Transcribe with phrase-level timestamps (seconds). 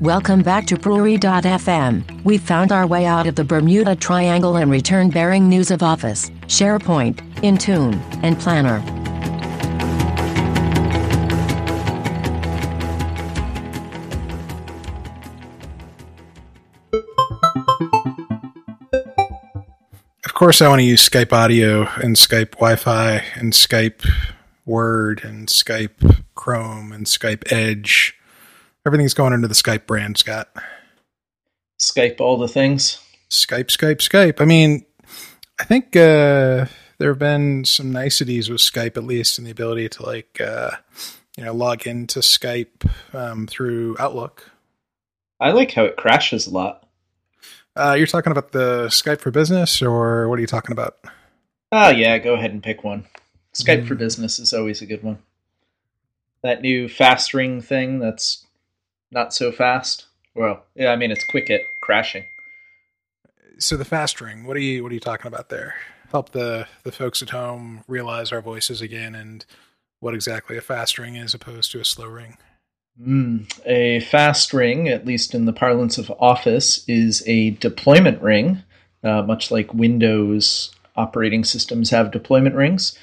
[0.00, 2.24] Welcome back to Brewery.fm.
[2.24, 6.30] We found our way out of the Bermuda Triangle and returned bearing news of Office,
[6.46, 8.78] SharePoint, Intune, and Planner.
[20.24, 24.10] Of course, I want to use Skype audio and Skype Wi Fi and Skype
[24.64, 28.16] Word and Skype Chrome and Skype Edge.
[28.86, 30.48] Everything's going under the Skype brand, Scott.
[31.78, 32.98] Skype all the things.
[33.30, 34.40] Skype, Skype, Skype.
[34.40, 34.84] I mean,
[35.58, 36.66] I think uh,
[36.98, 40.70] there have been some niceties with Skype, at least in the ability to like, uh,
[41.36, 44.50] you know, log into Skype um, through Outlook.
[45.38, 46.86] I like how it crashes a lot.
[47.76, 50.96] Uh, you're talking about the Skype for Business, or what are you talking about?
[51.72, 53.06] Ah, yeah, go ahead and pick one.
[53.54, 53.88] Skype Mm.
[53.88, 55.18] for Business is always a good one.
[56.42, 58.44] That new fast ring thing that's
[59.10, 60.06] not so fast.
[60.34, 62.24] Well, yeah, I mean it's quick at crashing.
[63.58, 64.44] So the fast ring.
[64.44, 65.74] What are you What are you talking about there?
[66.10, 69.44] Help the the folks at home realize our voices again and
[70.00, 72.38] what exactly a fast ring is opposed to a slow ring.
[73.00, 78.62] Mm, a fast ring, at least in the parlance of Office, is a deployment ring,
[79.02, 82.98] uh, much like Windows operating systems have deployment rings.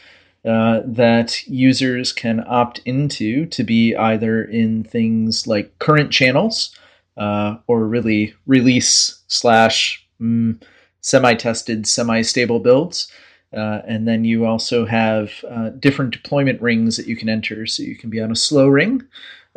[0.47, 6.73] Uh, that users can opt into to be either in things like current channels
[7.17, 10.57] uh, or really release slash mm,
[11.01, 13.11] semi-tested, semi-stable builds.
[13.51, 17.65] Uh, and then you also have uh, different deployment rings that you can enter.
[17.65, 19.03] So you can be on a slow ring,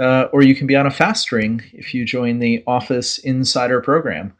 [0.00, 3.80] uh, or you can be on a fast ring if you join the Office Insider
[3.80, 4.32] program.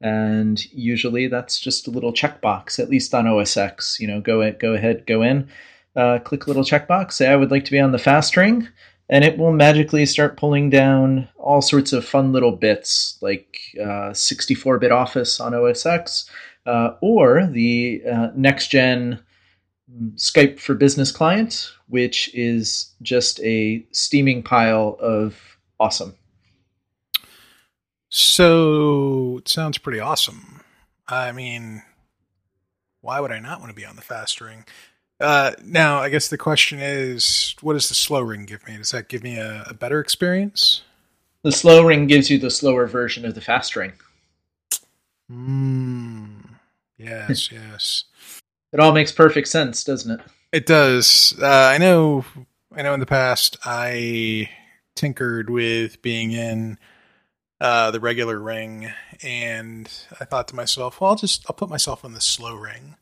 [0.00, 3.98] And usually that's just a little checkbox, at least on OS X.
[3.98, 5.48] You know, go go ahead, go in,
[5.96, 8.68] uh, click a little checkbox, say I would like to be on the fast ring,
[9.08, 14.92] and it will magically start pulling down all sorts of fun little bits like 64-bit
[14.92, 16.30] Office on OS X,
[16.66, 19.20] uh, or the uh, next gen
[20.16, 26.16] Skype for Business client, which is just a steaming pile of awesome.
[28.08, 30.62] So it sounds pretty awesome.
[31.08, 31.82] I mean,
[33.00, 34.64] why would I not want to be on the fast ring?
[35.18, 38.76] Uh, now, I guess the question is, what does the slow ring give me?
[38.76, 40.82] Does that give me a, a better experience?
[41.42, 43.92] The slow ring gives you the slower version of the fast ring.
[45.30, 46.40] Hmm.
[46.98, 48.04] Yes, yes.
[48.72, 50.26] It all makes perfect sense, doesn't it?
[50.52, 51.34] It does.
[51.40, 52.24] Uh, I know.
[52.74, 52.94] I know.
[52.94, 54.50] In the past, I
[54.94, 56.78] tinkered with being in
[57.60, 59.90] uh, the regular ring, and
[60.20, 62.96] I thought to myself, "Well, I'll just I'll put myself on the slow ring."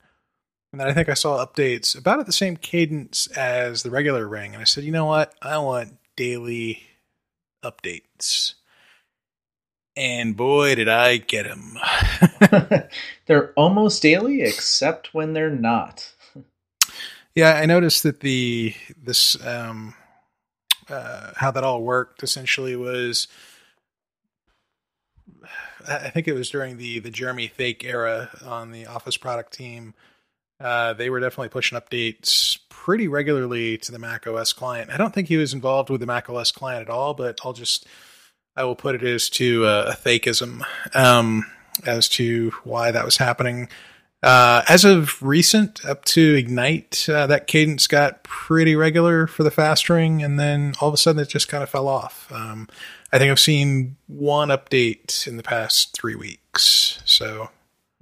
[0.75, 4.27] And then I think I saw updates about at the same cadence as the regular
[4.27, 5.33] ring, and I said, "You know what?
[5.41, 6.83] I want daily
[7.63, 8.55] updates."
[9.95, 11.79] And boy, did I get them!
[13.27, 16.13] they're almost daily, except when they're not.
[17.37, 19.95] Yeah, I noticed that the this um,
[20.89, 23.29] uh, how that all worked essentially was.
[25.87, 29.95] I think it was during the the Jeremy Fake era on the Office product team.
[30.61, 34.91] Uh, they were definitely pushing updates pretty regularly to the Mac OS client.
[34.91, 37.53] I don't think he was involved with the Mac OS client at all, but I'll
[37.53, 37.87] just
[38.57, 40.63] I will put it as to uh, a fakeism
[40.95, 41.51] um,
[41.87, 43.69] as to why that was happening.
[44.23, 49.51] Uh, as of recent, up to Ignite, uh, that cadence got pretty regular for the
[49.51, 52.33] fast ring, and then all of a sudden it just kind of fell off.
[52.33, 52.67] Um,
[53.13, 57.03] I think I've seen one update in the past three weeks.
[57.05, 57.51] So,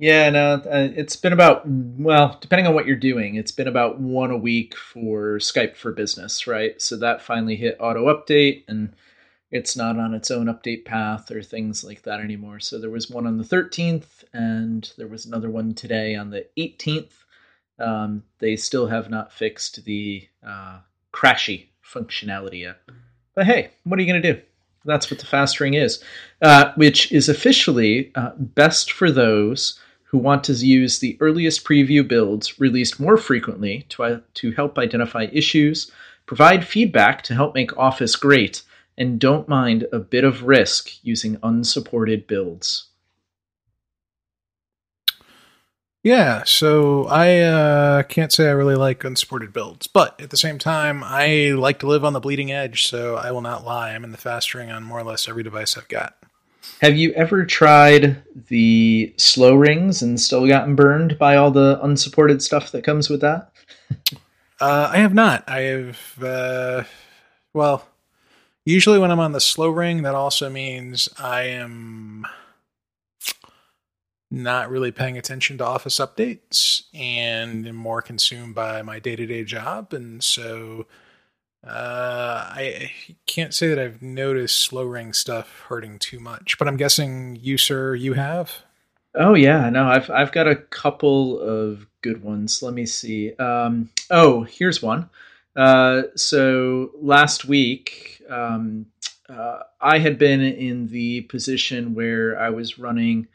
[0.03, 4.01] Yeah, no, uh, it's been about, well, depending on what you're doing, it's been about
[4.01, 6.83] one a week for Skype for Business, right?
[6.83, 8.97] So that finally hit auto update and
[9.53, 12.59] it's not on its own update path or things like that anymore.
[12.59, 16.49] So there was one on the 13th and there was another one today on the
[16.59, 17.13] 18th.
[17.79, 20.81] Um, they still have not fixed the uh,
[21.15, 22.81] crashy functionality yet.
[23.37, 24.43] But hey, what are you going to do?
[24.85, 26.03] That's what the fast ring is,
[26.43, 29.79] uh, which is officially uh, best for those
[30.13, 34.79] who want to use the earliest preview builds released more frequently to, uh, to help
[34.79, 35.91] identify issues,
[36.27, 38.63] provide feedback to help make Office great,
[38.99, 42.91] and don't mind a bit of risk using unsupported builds.
[46.05, 50.59] yeah, so I uh, can't say I really like unsupported builds, but at the same
[50.59, 53.93] time, I like to live on the bleeding edge, so I will not lie.
[53.93, 56.17] I'm in the fast ring on more or less every device I've got.
[56.81, 62.43] Have you ever tried the slow rings and still gotten burned by all the unsupported
[62.43, 63.53] stuff that comes with that?
[64.61, 65.49] Uh, I have not.
[65.49, 66.85] I have, uh,
[67.53, 67.87] well,
[68.65, 72.25] Usually, when I'm on the slow ring, that also means I am
[74.31, 79.27] not really paying attention to office updates and am more consumed by my day to
[79.27, 79.93] day job.
[79.93, 80.87] And so
[81.67, 82.91] uh, I
[83.27, 87.57] can't say that I've noticed slow ring stuff hurting too much, but I'm guessing you,
[87.57, 88.53] sir, you have.
[89.15, 92.63] Oh yeah, no, I've I've got a couple of good ones.
[92.63, 93.35] Let me see.
[93.37, 95.09] Um, oh, here's one.
[95.55, 98.87] Uh, so last week, um,
[99.29, 103.29] uh, I had been in the position where I was running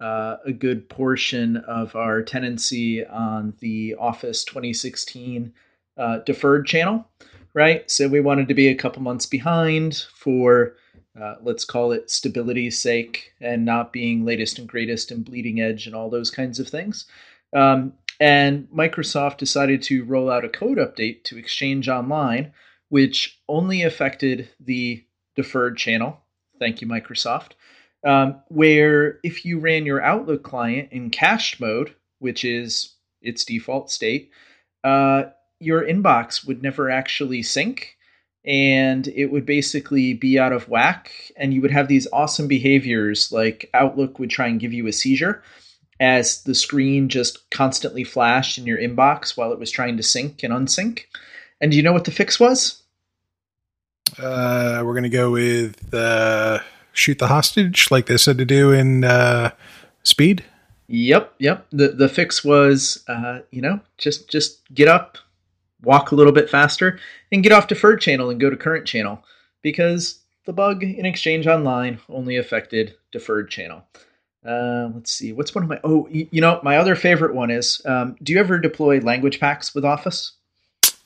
[0.00, 5.52] uh, a good portion of our tenancy on the Office 2016
[5.96, 7.08] uh, deferred channel,
[7.54, 7.88] right?
[7.90, 10.74] So we wanted to be a couple months behind for,
[11.20, 15.86] uh, let's call it stability's sake and not being latest and greatest and bleeding edge
[15.86, 17.06] and all those kinds of things.
[17.54, 22.52] Um, and Microsoft decided to roll out a code update to Exchange Online,
[22.88, 25.04] which only affected the
[25.36, 26.20] deferred channel.
[26.58, 27.52] Thank you, Microsoft.
[28.04, 33.90] Um, where if you ran your Outlook client in cached mode, which is its default
[33.90, 34.30] state,
[34.84, 35.24] uh,
[35.60, 37.96] your inbox would never actually sync
[38.44, 41.10] and it would basically be out of whack.
[41.36, 44.92] And you would have these awesome behaviors like Outlook would try and give you a
[44.92, 45.42] seizure
[46.00, 50.42] as the screen just constantly flashed in your inbox while it was trying to sync
[50.42, 51.04] and unsync.
[51.60, 52.82] And do you know what the fix was?
[54.18, 56.58] Uh, we're going to go with uh,
[56.92, 59.50] shoot the hostage, like they said to do in uh,
[60.02, 60.44] Speed.
[60.86, 61.66] Yep, yep.
[61.70, 65.16] The the fix was, uh, you know, just just get up,
[65.84, 66.98] walk a little bit faster,
[67.30, 69.24] and get off deferred channel and go to current channel
[69.62, 73.84] because the bug in Exchange Online only affected deferred channel.
[74.44, 75.32] Uh, let's see.
[75.32, 75.80] What's one of my?
[75.84, 77.80] Oh, you know, my other favorite one is.
[77.86, 80.32] Um, do you ever deploy language packs with Office?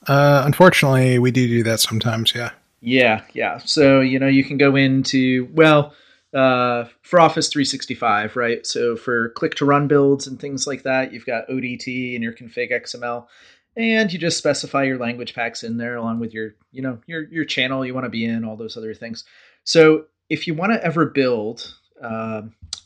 [0.06, 2.34] Uh, unfortunately, we do do that sometimes.
[2.34, 2.50] Yeah.
[2.80, 3.58] Yeah, yeah.
[3.58, 5.94] So you know, you can go into well
[6.34, 8.66] uh, for Office 365, right?
[8.66, 12.32] So for click to run builds and things like that, you've got ODT and your
[12.32, 13.26] config XML,
[13.76, 17.22] and you just specify your language packs in there along with your you know your
[17.28, 19.24] your channel you want to be in, all those other things.
[19.64, 22.42] So if you want to ever build uh,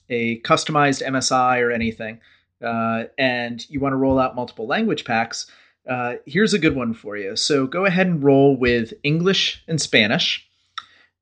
[0.09, 2.21] a customized MSI or anything,
[2.63, 5.51] uh, and you want to roll out multiple language packs,
[5.89, 7.37] uh, here's a good one for you.
[7.37, 10.49] So go ahead and roll with English and Spanish.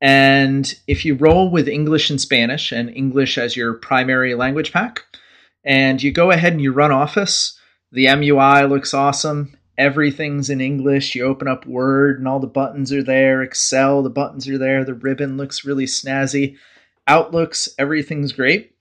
[0.01, 5.05] And if you roll with English and Spanish, and English as your primary language pack,
[5.63, 7.59] and you go ahead and you run Office,
[7.93, 9.57] the MUI looks awesome.
[9.77, 11.15] Everything's in English.
[11.15, 13.43] You open up Word and all the buttons are there.
[13.43, 14.85] Excel, the buttons are there.
[14.85, 16.57] The ribbon looks really snazzy.
[17.07, 18.75] Outlooks, everything's great.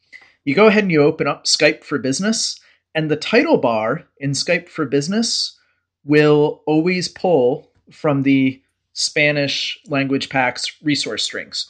[0.44, 2.60] You go ahead and you open up Skype for Business,
[2.96, 5.58] and the title bar in Skype for Business
[6.06, 8.62] will always pull from the
[8.94, 11.70] Spanish language pack's resource strings.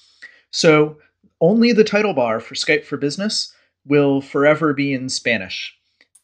[0.51, 0.97] So
[1.41, 3.53] only the title bar for Skype for Business
[3.85, 5.77] will forever be in Spanish,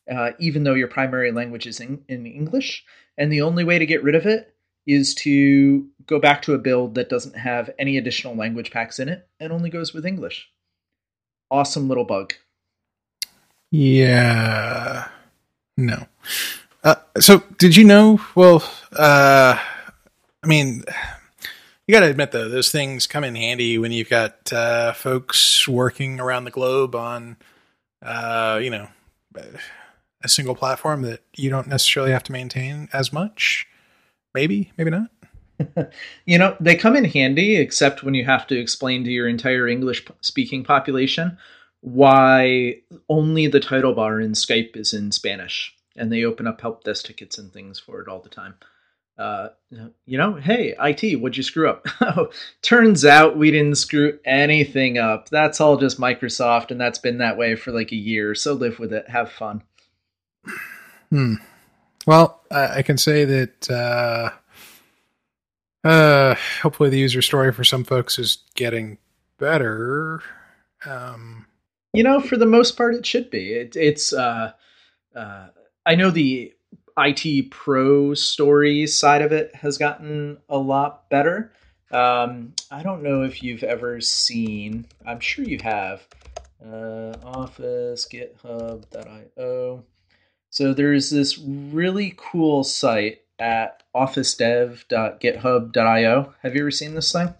[0.09, 2.85] uh, even though your primary language is in, in English.
[3.17, 4.53] And the only way to get rid of it
[4.85, 9.09] is to go back to a build that doesn't have any additional language packs in
[9.09, 10.49] it and only goes with English.
[11.49, 12.33] Awesome little bug.
[13.71, 15.07] Yeah.
[15.77, 16.07] No.
[16.83, 18.21] Uh, so did you know?
[18.35, 18.63] Well,
[18.93, 19.57] uh,
[20.43, 20.83] I mean,
[21.87, 25.67] you got to admit though, those things come in handy when you've got uh, folks
[25.67, 27.37] working around the globe on,
[28.03, 28.87] uh, you know,
[30.25, 33.67] a single platform that you don't necessarily have to maintain as much.
[34.33, 35.09] Maybe, maybe not.
[36.25, 39.67] you know, they come in handy, except when you have to explain to your entire
[39.67, 41.37] English speaking population
[41.81, 42.75] why
[43.09, 45.73] only the title bar in Skype is in Spanish.
[45.95, 48.55] And they open up help desk tickets and things for it all the time.
[49.17, 49.49] Uh,
[50.05, 51.85] you know, hey, IT, what'd you screw up?
[52.01, 52.29] oh,
[52.61, 55.29] turns out we didn't screw anything up.
[55.29, 58.35] That's all just Microsoft, and that's been that way for like a year.
[58.35, 59.07] So live with it.
[59.07, 59.63] Have fun.
[61.09, 61.35] Hmm.
[62.05, 64.29] Well, I can say that uh,
[65.87, 68.97] uh, hopefully the user story for some folks is getting
[69.39, 70.21] better.
[70.85, 71.45] Um,
[71.93, 73.53] you know, for the most part, it should be.
[73.53, 74.13] It, it's.
[74.13, 74.51] Uh,
[75.15, 75.47] uh,
[75.85, 76.53] I know the
[76.97, 81.53] IT pro story side of it has gotten a lot better.
[81.91, 84.85] Um, I don't know if you've ever seen.
[85.05, 86.07] I'm sure you have.
[86.63, 89.83] Uh, Office GitHub.io.
[90.55, 96.33] So there's this really cool site at officedev.github.io.
[96.43, 97.33] Have you ever seen this thing?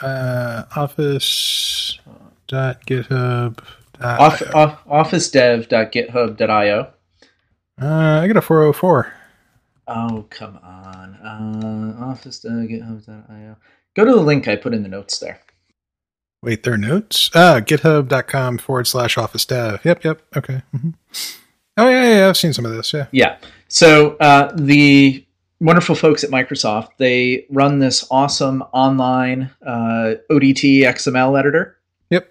[0.00, 3.58] Uh, office.github.
[4.00, 6.92] Off, off, officedev.github.io.
[7.78, 9.12] Uh, I got a 404.
[9.88, 11.14] Oh, come on.
[11.16, 12.64] Uh, office uh,
[13.94, 15.38] Go to the link I put in the notes there.
[16.42, 17.28] Wait, there are notes?
[17.34, 19.84] Ah, github.com forward slash office dev.
[19.84, 20.22] Yep, yep.
[20.34, 20.62] Okay.
[20.74, 20.92] Mm-hmm.
[21.76, 22.92] Oh, yeah, yeah, I've seen some of this.
[22.92, 23.06] Yeah.
[23.12, 23.38] Yeah.
[23.68, 25.24] So uh, the
[25.60, 31.78] wonderful folks at Microsoft, they run this awesome online uh, ODT XML editor.
[32.10, 32.30] Yep.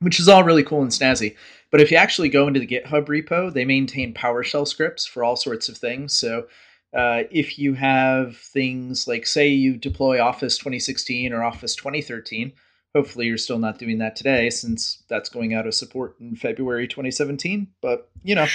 [0.00, 1.34] Which is all really cool and snazzy.
[1.70, 5.36] But if you actually go into the GitHub repo, they maintain PowerShell scripts for all
[5.36, 6.14] sorts of things.
[6.14, 6.46] So
[6.94, 12.52] uh, if you have things like, say, you deploy Office 2016 or Office 2013,
[12.96, 16.88] hopefully you're still not doing that today since that's going out of support in February
[16.88, 17.68] 2017.
[17.82, 18.46] But, you know,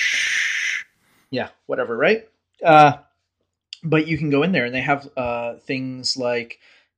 [1.30, 2.28] yeah, whatever, right?
[2.66, 2.94] Uh,
[3.84, 6.58] but you can go in there and they have uh, things like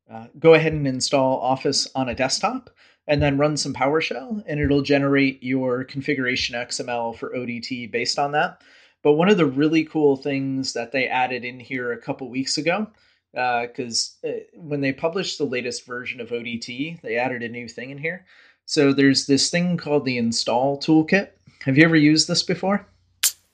[0.10, 2.70] uh, go ahead and install Office on a desktop
[3.08, 8.32] and then run some PowerShell, and it'll generate your configuration XML for ODT based on
[8.32, 8.62] that.
[9.02, 12.58] But one of the really cool things that they added in here a couple weeks
[12.58, 12.88] ago,
[13.34, 17.68] because uh, uh, when they published the latest version of ODT, they added a new
[17.68, 18.25] thing in here.
[18.66, 21.30] So there's this thing called the install toolkit.
[21.66, 22.86] Have you ever used this before?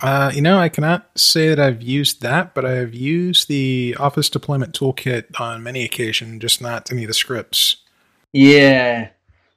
[0.02, 3.96] Uh, you know, I cannot say that I've used that, but I have used the
[4.00, 7.78] Office Deployment Toolkit on many occasions, just not any of the scripts.
[8.32, 9.10] Yeah,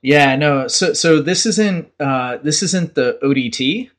[0.03, 0.67] yeah, no.
[0.67, 3.91] So, so this isn't uh, this isn't the ODT.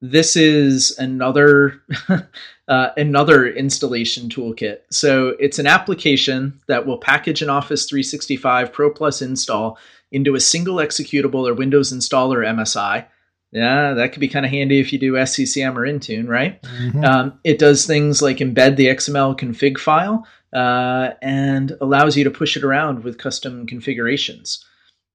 [0.00, 1.80] This is another
[2.72, 4.78] uh, another installation toolkit.
[4.90, 9.78] So it's an application that will package an Office 365 Pro Plus install
[10.10, 13.06] into a single executable or Windows installer MSI
[13.52, 16.60] yeah, that could be kind of handy if you do SCCM or Intune, right?
[16.62, 17.04] Mm-hmm.
[17.04, 22.30] Um, it does things like embed the XML config file uh, and allows you to
[22.30, 24.64] push it around with custom configurations,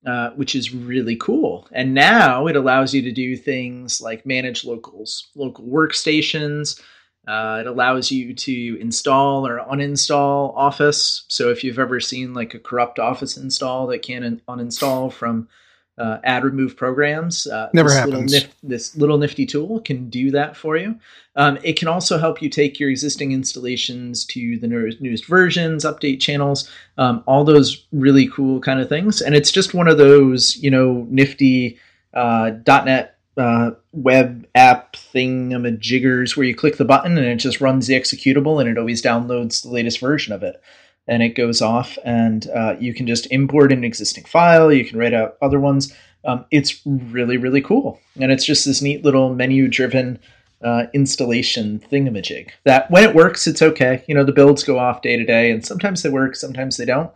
[0.06, 1.68] uh, which is really cool.
[1.72, 6.80] And now it allows you to do things like manage locals, local workstations.
[7.28, 11.26] Uh, it allows you to install or uninstall Office.
[11.28, 15.50] So if you've ever seen like a corrupt Office install that can uninstall from
[15.98, 17.48] uh, add remove programs.
[17.48, 18.32] Uh, Never this happens.
[18.32, 21.00] Little nif- this little nifty tool can do that for you.
[21.36, 26.20] Um, it can also help you take your existing installations to the newest versions, update
[26.20, 29.22] channels, um, all those really cool kind of things.
[29.22, 31.80] And it's just one of those, you know, nifty
[32.14, 37.86] uh, .NET uh, web app thingamajiggers where you click the button and it just runs
[37.86, 40.62] the executable and it always downloads the latest version of it.
[41.08, 44.98] And it goes off and uh, you can just import an existing file you can
[44.98, 45.94] write out other ones.
[46.26, 48.02] Um, it's really really cool.
[48.20, 50.20] And it's just this neat little menu driven
[50.64, 54.04] uh, installation thingamajig that when it works it's okay.
[54.08, 56.86] You know the builds go off day to day and sometimes they work sometimes they
[56.86, 57.12] don't.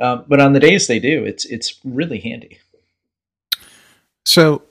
[0.00, 2.58] Um, but on the days they do it's it's really handy.
[4.24, 4.62] So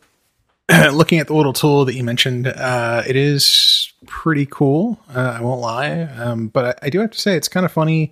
[0.92, 5.42] looking at the little tool that you mentioned uh, it is pretty cool uh, i
[5.42, 8.12] won't lie um, but I, I do have to say it's kind of funny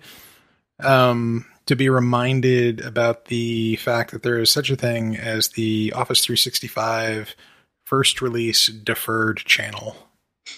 [0.80, 5.92] um, to be reminded about the fact that there is such a thing as the
[5.94, 7.34] Office 365
[7.84, 9.96] first release deferred channel.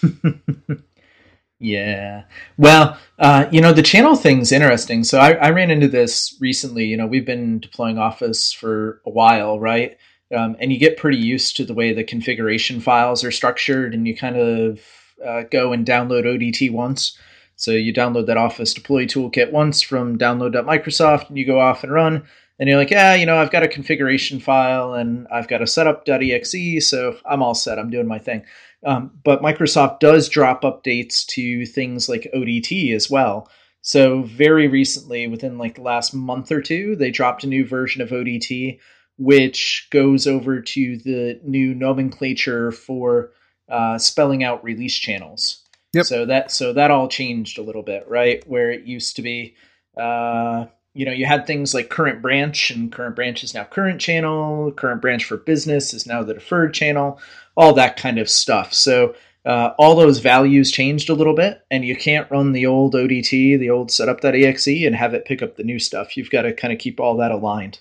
[1.59, 2.23] yeah.
[2.57, 5.03] Well, uh, you know, the channel thing's interesting.
[5.03, 6.85] So I, I, ran into this recently.
[6.85, 9.97] You know, we've been deploying Office for a while, right?
[10.35, 14.07] Um, and you get pretty used to the way the configuration files are structured, and
[14.07, 14.79] you kind of
[15.25, 17.17] uh, go and download ODT once
[17.57, 21.91] so you download that Office Deploy Toolkit once from download.microsoft and you go off and
[21.91, 22.23] run.
[22.59, 25.67] And you're like, yeah, you know, I've got a configuration file and I've got a
[25.67, 27.79] setup.exe, so I'm all set.
[27.79, 28.43] I'm doing my thing.
[28.85, 33.49] Um, but Microsoft does drop updates to things like ODT as well.
[33.81, 38.03] So very recently, within like the last month or two, they dropped a new version
[38.03, 38.79] of ODT,
[39.17, 43.31] which goes over to the new nomenclature for
[43.69, 45.63] uh, spelling out release channels.
[45.93, 46.05] Yep.
[46.05, 48.47] So that so that all changed a little bit, right?
[48.47, 49.55] Where it used to be,
[49.99, 53.99] uh, you know, you had things like current branch, and current branch is now current
[53.99, 54.71] channel.
[54.71, 57.19] Current branch for business is now the deferred channel.
[57.55, 58.73] All that kind of stuff.
[58.73, 62.93] So uh, all those values changed a little bit, and you can't run the old
[62.93, 66.17] ODT, the old setup.exe, and have it pick up the new stuff.
[66.17, 67.79] You've got to kind of keep all that aligned.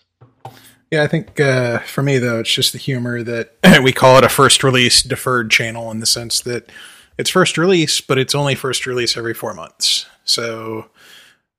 [0.91, 4.25] Yeah, I think uh, for me though, it's just the humor that we call it
[4.25, 6.71] a first release deferred channel in the sense that
[7.19, 10.07] it's first release, but it's only first release every four months.
[10.25, 10.91] So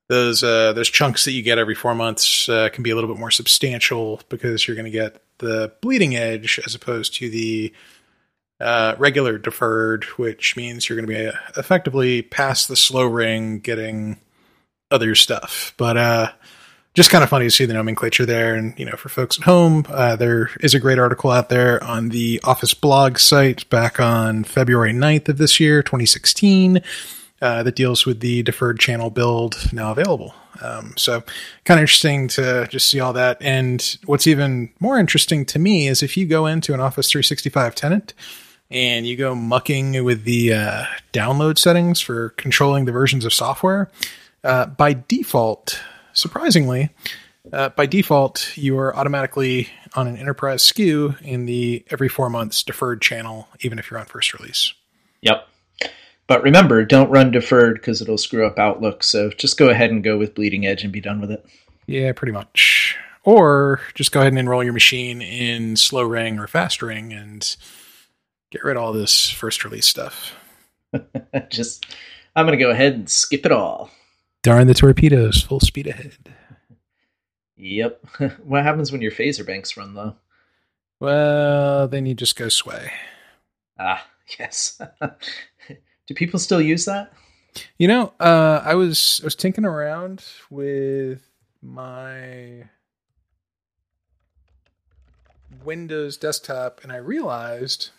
[0.08, 3.10] those uh, those chunks that you get every four months uh, can be a little
[3.10, 7.74] bit more substantial because you're going to get the bleeding edge as opposed to the
[8.60, 13.60] uh, regular deferred, which means you're going to be uh, effectively past the slow ring,
[13.60, 14.20] getting
[14.90, 15.74] other stuff.
[15.78, 16.32] But uh,
[16.98, 18.56] just kind of funny to see the nomenclature there.
[18.56, 21.82] And, you know, for folks at home, uh, there is a great article out there
[21.84, 26.82] on the Office blog site back on February 9th of this year, 2016.
[27.42, 30.34] uh, that deals with the deferred channel build now available.
[30.62, 31.22] Um, so
[31.66, 33.38] kind of interesting to just see all that.
[33.42, 37.76] And what's even more interesting to me is if you go into an Office 365
[37.76, 38.14] tenant
[38.72, 43.90] and you go mucking with the uh, download settings for controlling the versions of software,
[44.44, 45.80] uh, by default,
[46.18, 46.90] surprisingly,
[47.54, 52.64] uh, by default, you are automatically on an enterprise SKU in the every four months
[52.64, 54.74] deferred channel, even if you're on first release.
[55.22, 55.48] Yep.
[56.28, 59.04] But remember, don't run deferred because it'll screw up Outlook.
[59.04, 61.46] So just go ahead and go with Bleeding Edge and be done with it.
[61.86, 62.98] Yeah, pretty much.
[63.24, 67.56] Or just go ahead and enroll your machine in slow ring or fast ring and
[68.52, 70.36] get rid of all this first release stuff.
[71.50, 71.86] just,
[72.36, 73.90] I'm going to go ahead and skip it all.
[74.44, 76.34] Darn the torpedoes, full speed ahead.
[77.58, 78.06] Yep.
[78.44, 80.16] what happens when your phaser banks run low?
[81.00, 82.92] Well, then you just go sway.
[83.80, 84.06] Ah,
[84.40, 84.82] yes.
[86.08, 87.14] Do people still use that?
[87.78, 91.28] You know, uh, I was I was tinkering around with
[91.62, 92.70] my
[95.64, 97.90] Windows desktop, and I realized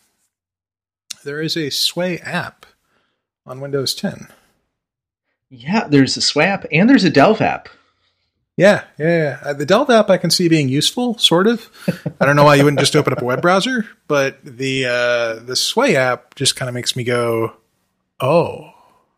[1.25, 2.67] there is a Sway app
[3.45, 4.29] on Windows 10.
[5.51, 7.69] Yeah, there's a Sway app and there's a Delve app.
[8.57, 9.39] Yeah, yeah, yeah.
[9.43, 11.71] Uh, the Delve app I can see being useful, sort of.
[12.21, 15.45] I don't know why you wouldn't just open up a web browser, but the uh,
[15.45, 17.55] the Sway app just kind of makes me go,
[18.21, 18.73] Oh.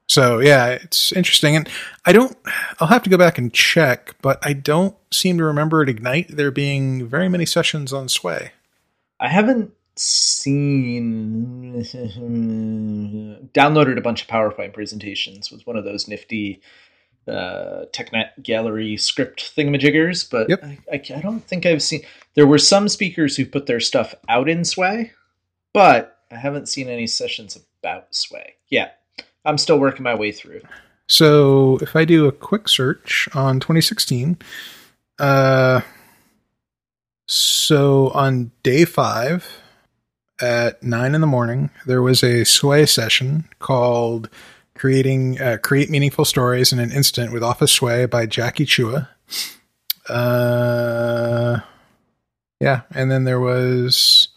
[0.08, 1.56] So yeah, it's interesting.
[1.56, 1.68] And
[2.04, 2.36] I don't,
[2.80, 6.36] I'll have to go back and check, but I don't seem to remember at Ignite
[6.36, 8.52] there being very many sessions on Sway.
[9.20, 11.74] I haven't seen,
[13.54, 16.62] downloaded a bunch of PowerPoint presentations with one of those nifty
[17.28, 20.64] uh, TechNet gallery script thingamajiggers, but yep.
[20.64, 22.00] I, I, I don't think I've seen,
[22.34, 25.12] there were some speakers who put their stuff out in Sway,
[25.74, 28.54] but I haven't seen any sessions about Sway.
[28.68, 28.88] Yeah,
[29.44, 30.62] I'm still working my way through.
[31.08, 34.38] So if I do a quick search on 2016,
[35.18, 35.82] uh,
[37.26, 39.60] so on day five
[40.40, 44.28] at nine in the morning, there was a Sway session called
[44.74, 49.08] "Creating uh, Create Meaningful Stories in an Instant with Office Sway" by Jackie Chua.
[50.08, 51.60] Uh,
[52.60, 54.28] yeah, and then there was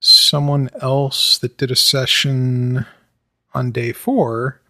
[0.00, 2.86] someone else that did a session
[3.54, 4.60] on day four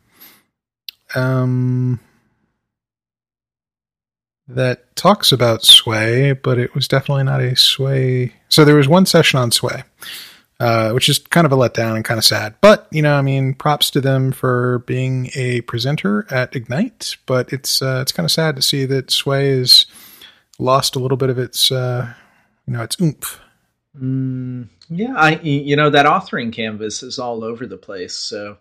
[1.15, 2.01] um,
[4.49, 8.35] that talks about sway, but it was definitely not a sway.
[8.49, 9.83] So there was one session on sway,
[10.61, 12.55] uh, which is kind of a letdown and kind of sad.
[12.61, 17.17] But you know, I mean, props to them for being a presenter at Ignite.
[17.27, 19.87] But it's uh, it's kind of sad to see that sway has
[20.59, 22.13] lost a little bit of its uh,
[22.67, 23.41] you know its oomph.
[23.99, 28.17] Mm, yeah, I you know that authoring canvas is all over the place.
[28.17, 28.59] So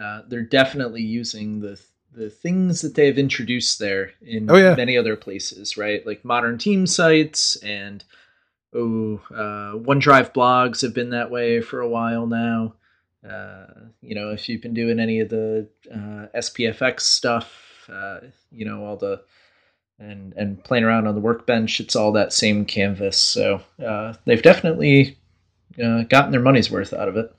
[0.00, 1.80] uh, they're definitely using the
[2.14, 4.74] the things that they have introduced there in oh, yeah.
[4.74, 6.06] many other places, right?
[6.06, 8.04] Like modern team sites and
[8.74, 12.74] oh, uh, OneDrive blogs have been that way for a while now.
[13.28, 13.66] Uh,
[14.00, 18.20] you know, if you've been doing any of the uh, SPFX stuff, uh,
[18.52, 19.22] you know, all the
[19.98, 23.18] and and playing around on the workbench, it's all that same canvas.
[23.18, 25.16] So uh, they've definitely
[25.82, 27.34] uh, gotten their money's worth out of it.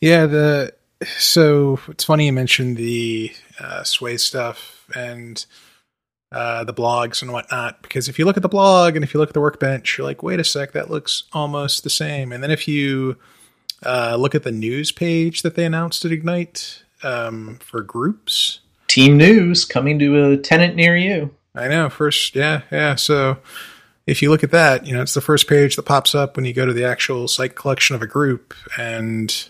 [0.00, 5.44] Yeah, the so it's funny you mentioned the uh, Sway stuff and
[6.32, 9.20] uh, the blogs and whatnot, because if you look at the blog and if you
[9.20, 12.32] look at the workbench, you're like, wait a sec, that looks almost the same.
[12.32, 13.16] And then if you
[13.84, 19.16] uh, look at the news page that they announced at Ignite um, for groups, team
[19.16, 21.34] news coming to a tenant near you.
[21.54, 21.88] I know.
[21.88, 22.94] First, yeah, yeah.
[22.94, 23.38] So
[24.06, 26.44] if you look at that, you know, it's the first page that pops up when
[26.44, 29.48] you go to the actual site collection of a group, and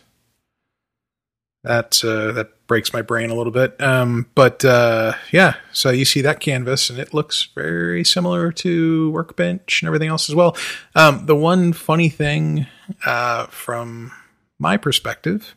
[1.69, 3.81] that uh, that breaks my brain a little bit.
[3.81, 9.11] Um, but uh, yeah, so you see that canvas, and it looks very similar to
[9.11, 10.57] Workbench and everything else as well.
[10.95, 12.67] Um, the one funny thing
[13.05, 14.13] uh, from
[14.59, 15.55] my perspective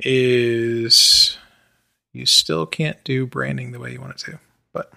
[0.00, 1.38] is
[2.12, 4.38] you still can't do branding the way you want it to.
[4.74, 4.92] But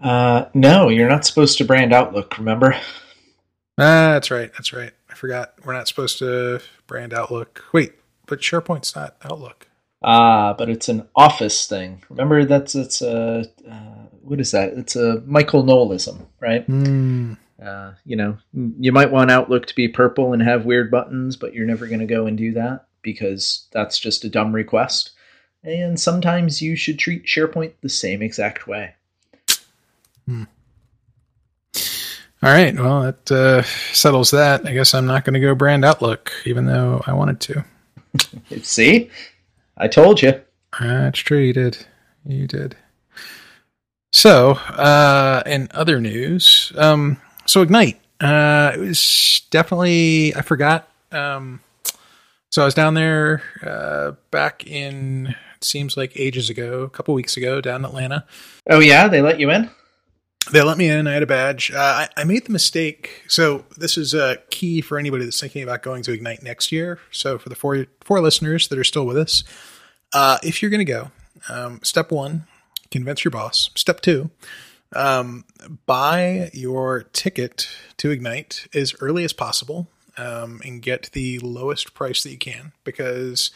[0.00, 2.38] uh, no, you're not supposed to brand Outlook.
[2.38, 2.74] Remember?
[3.76, 4.52] Ah, that's right.
[4.52, 4.92] That's right.
[5.10, 5.54] I forgot.
[5.64, 7.64] We're not supposed to brand Outlook.
[7.72, 7.94] Wait,
[8.32, 9.68] but SharePoint's not Outlook.
[10.02, 12.02] Ah, but it's an Office thing.
[12.08, 14.72] Remember, that's it's a uh, what is that?
[14.72, 16.66] It's a Michael Knowlism, right?
[16.66, 17.36] Mm.
[17.62, 21.52] Uh, you know, you might want Outlook to be purple and have weird buttons, but
[21.52, 25.10] you're never going to go and do that because that's just a dumb request.
[25.62, 28.94] And sometimes you should treat SharePoint the same exact way.
[30.26, 30.44] Hmm.
[32.42, 32.74] All right.
[32.74, 34.66] Well, that uh, settles that.
[34.66, 37.64] I guess I'm not going to go brand Outlook, even though I wanted to.
[38.62, 39.10] See?
[39.76, 40.40] I told you.
[40.78, 41.38] That's true.
[41.38, 41.86] You did.
[42.26, 42.76] You did.
[44.12, 50.88] So, uh, in other news, um, so Ignite, uh, it was definitely, I forgot.
[51.10, 51.60] Um,
[52.50, 57.14] so I was down there, uh, back in, it seems like ages ago, a couple
[57.14, 58.26] weeks ago down in Atlanta.
[58.68, 59.08] Oh, yeah?
[59.08, 59.70] They let you in?
[60.50, 61.06] They let me in.
[61.06, 61.70] I had a badge.
[61.70, 63.22] Uh, I, I, made the mistake.
[63.28, 66.98] So this is a key for anybody that's thinking about going to Ignite next year.
[67.12, 69.44] So for the four four listeners that are still with us,
[70.12, 71.10] uh, if you're going to go,
[71.48, 72.46] um, step one,
[72.90, 73.70] convince your boss.
[73.76, 74.30] Step two,
[74.94, 75.44] um,
[75.86, 82.22] buy your ticket to Ignite as early as possible um, and get the lowest price
[82.22, 83.50] that you can because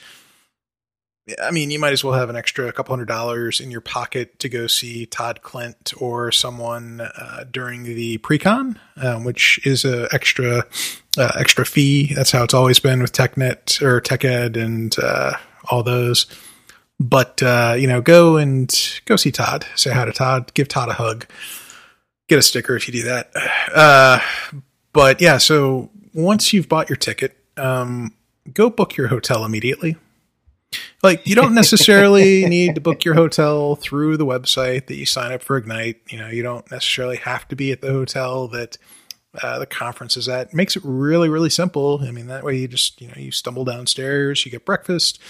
[1.43, 4.39] I mean, you might as well have an extra couple hundred dollars in your pocket
[4.39, 10.09] to go see Todd Klindt or someone uh, during the pre-con, um, which is a
[10.13, 10.65] extra
[11.19, 12.15] uh, extra fee.
[12.15, 15.33] That's how it's always been with TechNet or TechEd and uh,
[15.69, 16.27] all those.
[17.01, 18.73] But uh, you know, go and
[19.05, 19.67] go see Todd.
[19.75, 20.55] Say hi to Todd.
[20.55, 21.27] Give Todd a hug.
[22.29, 23.33] Get a sticker if you do that.
[23.75, 24.21] Uh,
[24.93, 28.15] but yeah, so once you've bought your ticket, um,
[28.55, 29.97] go book your hotel immediately
[31.03, 35.33] like you don't necessarily need to book your hotel through the website that you sign
[35.33, 36.01] up for Ignite.
[36.11, 38.79] You know, you don't necessarily have to be at the hotel that
[39.43, 40.55] uh, the conference is at.
[40.55, 42.01] Makes it really, really simple.
[42.03, 45.21] I mean, that way you just, you know, you stumble downstairs, you get breakfast,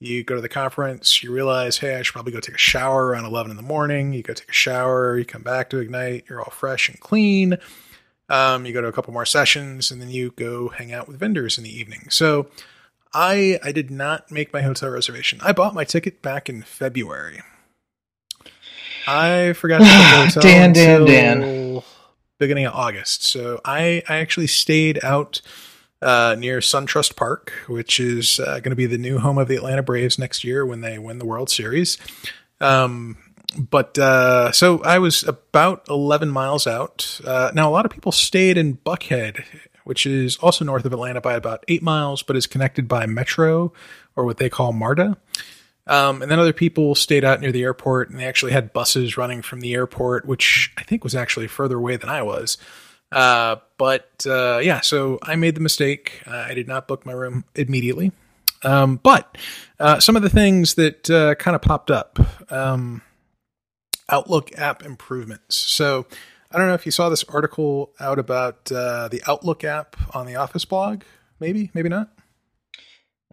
[0.00, 3.06] you go to the conference, you realize, hey, I should probably go take a shower
[3.06, 4.12] around 11 in the morning.
[4.12, 7.58] You go take a shower, you come back to Ignite, you're all fresh and clean.
[8.28, 11.18] Um, you go to a couple more sessions, and then you go hang out with
[11.18, 12.06] vendors in the evening.
[12.08, 12.48] So,
[13.14, 15.40] I I did not make my hotel reservation.
[15.42, 17.40] I bought my ticket back in February.
[19.06, 21.82] I forgot to book the hotel Dan, Dan, Dan.
[22.38, 23.24] beginning of August.
[23.24, 25.40] So I I actually stayed out
[26.00, 29.56] uh, near SunTrust Park, which is uh, going to be the new home of the
[29.56, 31.96] Atlanta Braves next year when they win the World Series.
[32.60, 33.16] Um,
[33.56, 37.20] but uh, so I was about 11 miles out.
[37.24, 39.44] Uh, now, a lot of people stayed in Buckhead
[39.84, 43.72] which is also north of Atlanta by about eight miles, but is connected by Metro
[44.16, 45.16] or what they call MARTA.
[45.86, 49.16] Um, and then other people stayed out near the airport and they actually had buses
[49.16, 52.56] running from the airport, which I think was actually further away than I was.
[53.10, 56.22] Uh, but uh, yeah, so I made the mistake.
[56.26, 58.12] Uh, I did not book my room immediately.
[58.64, 59.36] Um, but
[59.80, 62.18] uh, some of the things that uh, kind of popped up
[62.50, 63.02] um,
[64.08, 65.56] Outlook app improvements.
[65.56, 66.06] So
[66.52, 70.26] I don't know if you saw this article out about uh, the Outlook app on
[70.26, 71.02] the Office blog.
[71.40, 72.10] Maybe, maybe not.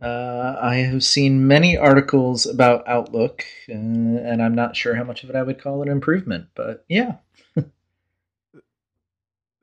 [0.01, 5.23] Uh, I have seen many articles about Outlook, uh, and I'm not sure how much
[5.23, 7.15] of it I would call an improvement, but yeah.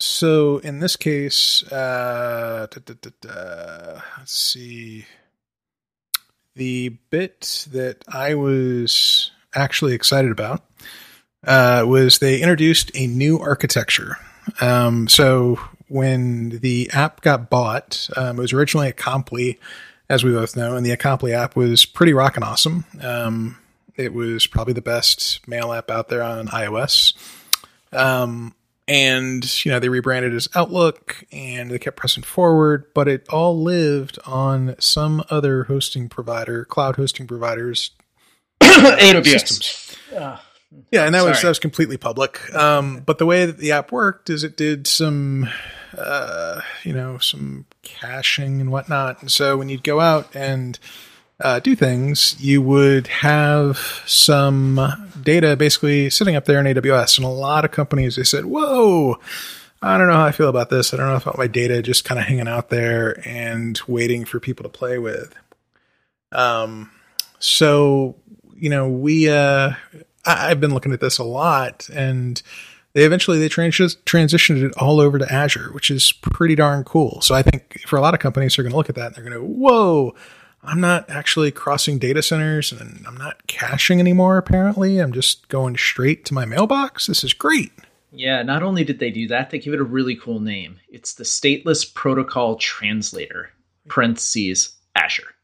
[0.01, 5.07] so in this case, uh, da, da, da, let's see.
[6.55, 10.62] The bit that I was actually excited about
[11.47, 14.19] uh, was they introduced a new architecture.
[14.61, 19.59] Um, so when the app got bought, um, it was originally Acompli,
[20.09, 22.85] as we both know, and the Acompli app was pretty rockin' awesome.
[23.01, 23.59] Um,
[23.97, 27.15] it was probably the best mail app out there on iOS.
[27.93, 28.55] Um,
[28.89, 33.61] and you know they rebranded as Outlook, and they kept pressing forward, but it all
[33.61, 37.91] lived on some other hosting provider, cloud hosting providers,
[38.61, 39.97] AWS.
[40.15, 40.39] Uh,
[40.91, 41.31] yeah, and that Sorry.
[41.31, 42.55] was that was completely public.
[42.55, 45.49] Um, but the way that the app worked is it did some,
[45.97, 49.21] uh, you know, some caching and whatnot.
[49.21, 50.79] And so when you'd go out and
[51.41, 57.19] uh, do things, you would have some data basically sitting up there in AWS.
[57.19, 59.19] And a lot of companies they said, "Whoa."
[59.83, 60.95] I don't know how I feel about this.
[60.95, 64.41] I don't know about my data just kind of hanging out there and waiting for
[64.41, 65.35] people to play with.
[66.33, 66.91] Um,
[67.39, 68.17] so
[68.57, 69.73] you know, we uh,
[70.27, 72.43] I, have been looking at this a lot, and
[72.97, 77.21] they eventually they trans- transitioned it all over to Azure, which is pretty darn cool.
[77.21, 79.15] So I think for a lot of companies, they're going to look at that and
[79.17, 80.15] they're going to, whoa,
[80.62, 84.39] I'm not actually crossing data centers and I'm not caching anymore.
[84.39, 87.07] Apparently, I'm just going straight to my mailbox.
[87.07, 87.71] This is great.
[88.12, 90.81] Yeah, not only did they do that, they give it a really cool name.
[90.89, 93.51] It's the Stateless Protocol Translator,
[93.89, 95.35] parentheses, Azure.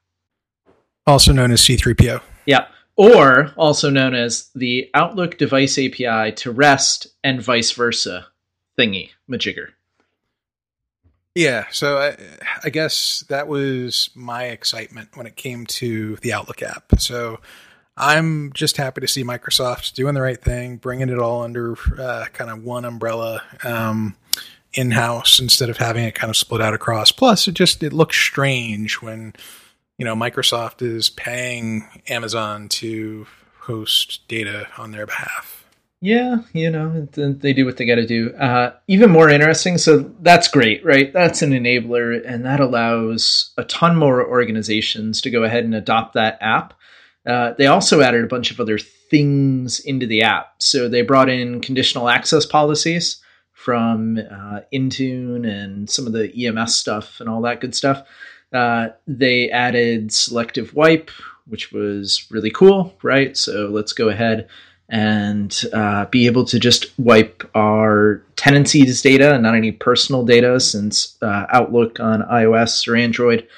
[1.06, 2.22] Also known as C3PO.
[2.46, 8.26] Yeah or also known as the Outlook Device API to REST and vice versa
[8.78, 9.68] thingy majigger.
[11.34, 12.16] Yeah, so I,
[12.62, 17.00] I, guess that was my excitement when it came to the Outlook app.
[17.00, 17.40] So
[17.96, 22.26] I'm just happy to see Microsoft doing the right thing, bringing it all under uh,
[22.34, 24.14] kind of one umbrella um,
[24.74, 27.12] in house instead of having it kind of split out across.
[27.12, 29.32] Plus, it just it looks strange when
[30.02, 33.24] you know, Microsoft is paying Amazon to
[33.60, 35.64] host data on their behalf.
[36.00, 38.34] Yeah, you know, they do what they got to do.
[38.34, 39.78] Uh, even more interesting.
[39.78, 41.12] So that's great, right?
[41.12, 46.14] That's an enabler, and that allows a ton more organizations to go ahead and adopt
[46.14, 46.74] that app.
[47.24, 50.54] Uh, they also added a bunch of other things into the app.
[50.58, 56.74] So they brought in conditional access policies from uh, Intune and some of the EMS
[56.74, 58.04] stuff and all that good stuff.
[58.52, 61.10] Uh, they added selective wipe,
[61.46, 63.36] which was really cool, right?
[63.36, 64.48] So let's go ahead
[64.88, 70.60] and uh, be able to just wipe our tenancies data and not any personal data
[70.60, 73.48] since uh, Outlook on iOS or Android.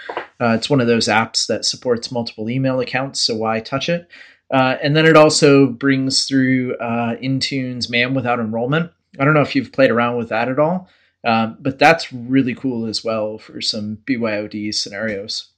[0.41, 4.09] Uh, it's one of those apps that supports multiple email accounts, so why touch it?
[4.53, 8.93] Uh, and then it also brings through uh, Intune's MAM without enrollment.
[9.19, 10.89] I don't know if you've played around with that at all,
[11.25, 15.49] um, but that's really cool as well for some BYOD scenarios.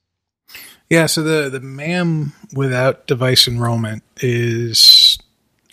[0.88, 5.18] Yeah, so the the MAM without device enrollment is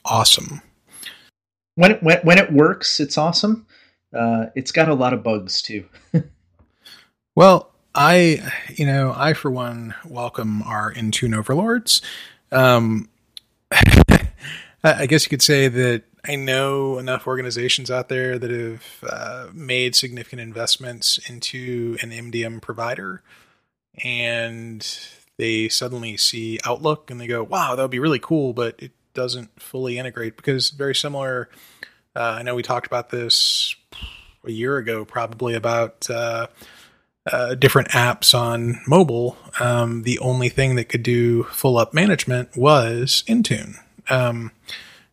[0.03, 0.61] awesome.
[1.75, 3.65] When it, when, when it works, it's awesome.
[4.13, 5.85] Uh, it's got a lot of bugs too.
[7.35, 12.01] well, I, you know, I for one welcome our Intune overlords.
[12.51, 13.09] Um,
[14.83, 19.47] I guess you could say that I know enough organizations out there that have uh,
[19.53, 23.21] made significant investments into an MDM provider,
[24.03, 24.87] and
[25.37, 28.91] they suddenly see Outlook and they go, "Wow, that would be really cool," but it
[29.13, 31.49] doesn't fully integrate because very similar.
[32.15, 33.75] Uh, I know we talked about this
[34.45, 36.47] a year ago, probably about uh,
[37.31, 39.37] uh, different apps on mobile.
[39.59, 43.75] Um, the only thing that could do full up management was Intune.
[44.09, 44.51] Um,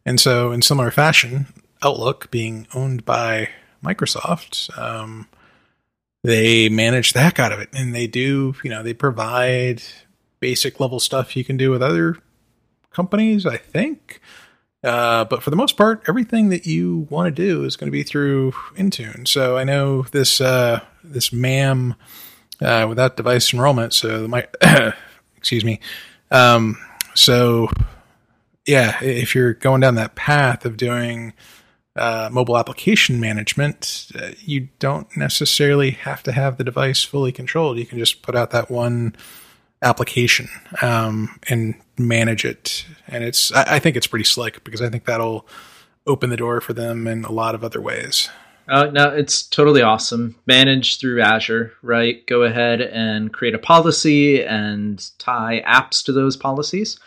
[0.05, 1.47] and so, in similar fashion,
[1.83, 3.49] Outlook being owned by
[3.85, 5.29] Microsoft, um,
[6.23, 7.69] they manage the heck out of it.
[7.73, 9.83] And they do, you know, they provide
[10.41, 12.17] basic level stuff you can do with other
[12.91, 14.21] companies, I think.
[14.83, 17.93] Uh, but for the most part, everything that you want to do is going to
[17.93, 19.29] be through Intune.
[19.29, 21.95] So I know this uh, this MAM
[22.63, 23.93] uh, without device enrollment.
[23.93, 24.49] So my
[25.37, 25.81] excuse me.
[26.31, 26.79] Um,
[27.15, 27.69] so
[28.67, 31.33] yeah, if you're going down that path of doing
[31.97, 37.79] uh, mobile application management, uh, you don't necessarily have to have the device fully controlled.
[37.79, 39.17] You can just put out that one
[39.83, 40.49] application
[40.83, 42.87] um, and manage it.
[43.09, 45.47] And it's I, I, think it's pretty slick because I think that'll
[46.07, 48.29] open the door for them in a lot of other ways.
[48.69, 50.37] Uh, no, it's totally awesome.
[50.47, 52.25] Manage through Azure, right?
[52.27, 56.99] Go ahead and create a policy and tie apps to those policies.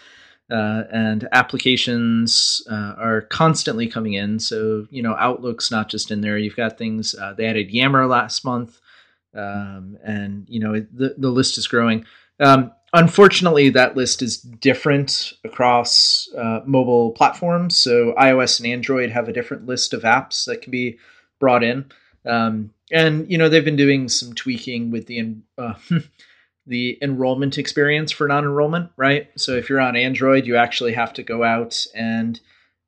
[0.51, 4.39] Uh, and applications uh, are constantly coming in.
[4.39, 6.37] So, you know, Outlook's not just in there.
[6.37, 8.79] You've got things, uh, they added Yammer last month.
[9.33, 12.05] Um, and, you know, the, the list is growing.
[12.39, 17.75] Um, unfortunately, that list is different across uh, mobile platforms.
[17.77, 20.99] So iOS and Android have a different list of apps that can be
[21.39, 21.85] brought in.
[22.25, 25.73] Um, and you know they've been doing some tweaking with the uh,
[26.65, 29.29] the enrollment experience for non-enrollment, right?
[29.35, 32.39] So if you're on Android, you actually have to go out and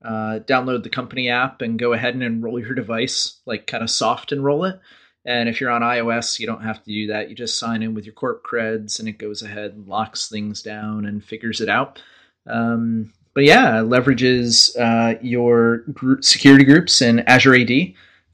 [0.03, 3.89] uh, download the company app and go ahead and enroll your device, like kind of
[3.89, 4.79] soft enroll it.
[5.25, 7.29] And if you're on iOS, you don't have to do that.
[7.29, 10.61] You just sign in with your corp creds and it goes ahead and locks things
[10.61, 12.01] down and figures it out.
[12.47, 17.71] Um, but yeah, leverages uh, your group security groups in Azure AD,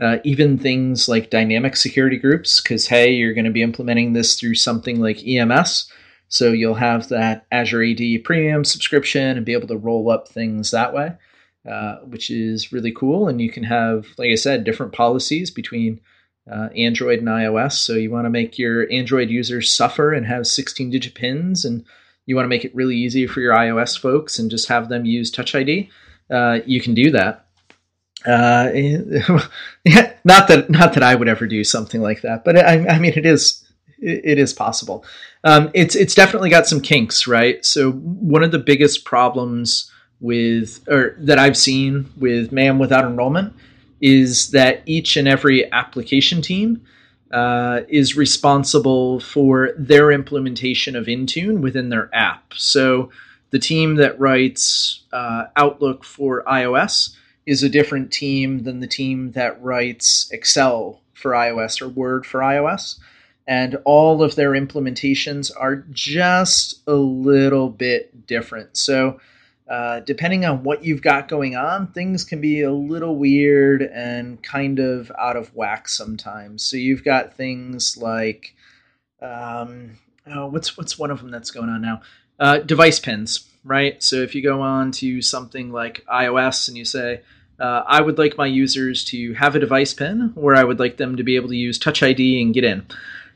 [0.01, 4.39] uh, even things like dynamic security groups, because hey, you're going to be implementing this
[4.39, 5.89] through something like EMS.
[6.27, 10.71] So you'll have that Azure AD premium subscription and be able to roll up things
[10.71, 11.13] that way,
[11.69, 13.27] uh, which is really cool.
[13.27, 15.99] And you can have, like I said, different policies between
[16.51, 17.73] uh, Android and iOS.
[17.73, 21.85] So you want to make your Android users suffer and have 16 digit pins, and
[22.25, 25.05] you want to make it really easy for your iOS folks and just have them
[25.05, 25.89] use Touch ID.
[26.29, 27.45] Uh, you can do that.
[28.25, 28.69] Uh,
[29.83, 32.99] yeah, not that not that I would ever do something like that, but I, I
[32.99, 33.65] mean it is
[33.99, 35.05] it is possible.
[35.43, 37.63] Um, it's it's definitely got some kinks, right?
[37.65, 43.53] So one of the biggest problems with or that I've seen with MAM without enrollment
[44.01, 46.81] is that each and every application team
[47.31, 52.53] uh, is responsible for their implementation of Intune within their app.
[52.55, 53.11] So
[53.51, 59.31] the team that writes uh, Outlook for iOS is a different team than the team
[59.31, 62.99] that writes Excel for iOS or Word for iOS.
[63.47, 68.77] And all of their implementations are just a little bit different.
[68.77, 69.19] So
[69.71, 74.43] uh, depending on what you've got going on, things can be a little weird and
[74.43, 76.61] kind of out of whack sometimes.
[76.61, 78.53] So you've got things like,
[79.21, 82.01] um, oh, what's what's one of them that's going on now?
[82.37, 84.01] Uh, device pins, right?
[84.01, 87.21] So if you go on to something like iOS and you say,
[87.59, 90.97] uh, I would like my users to have a device pin, where I would like
[90.97, 92.85] them to be able to use Touch ID and get in.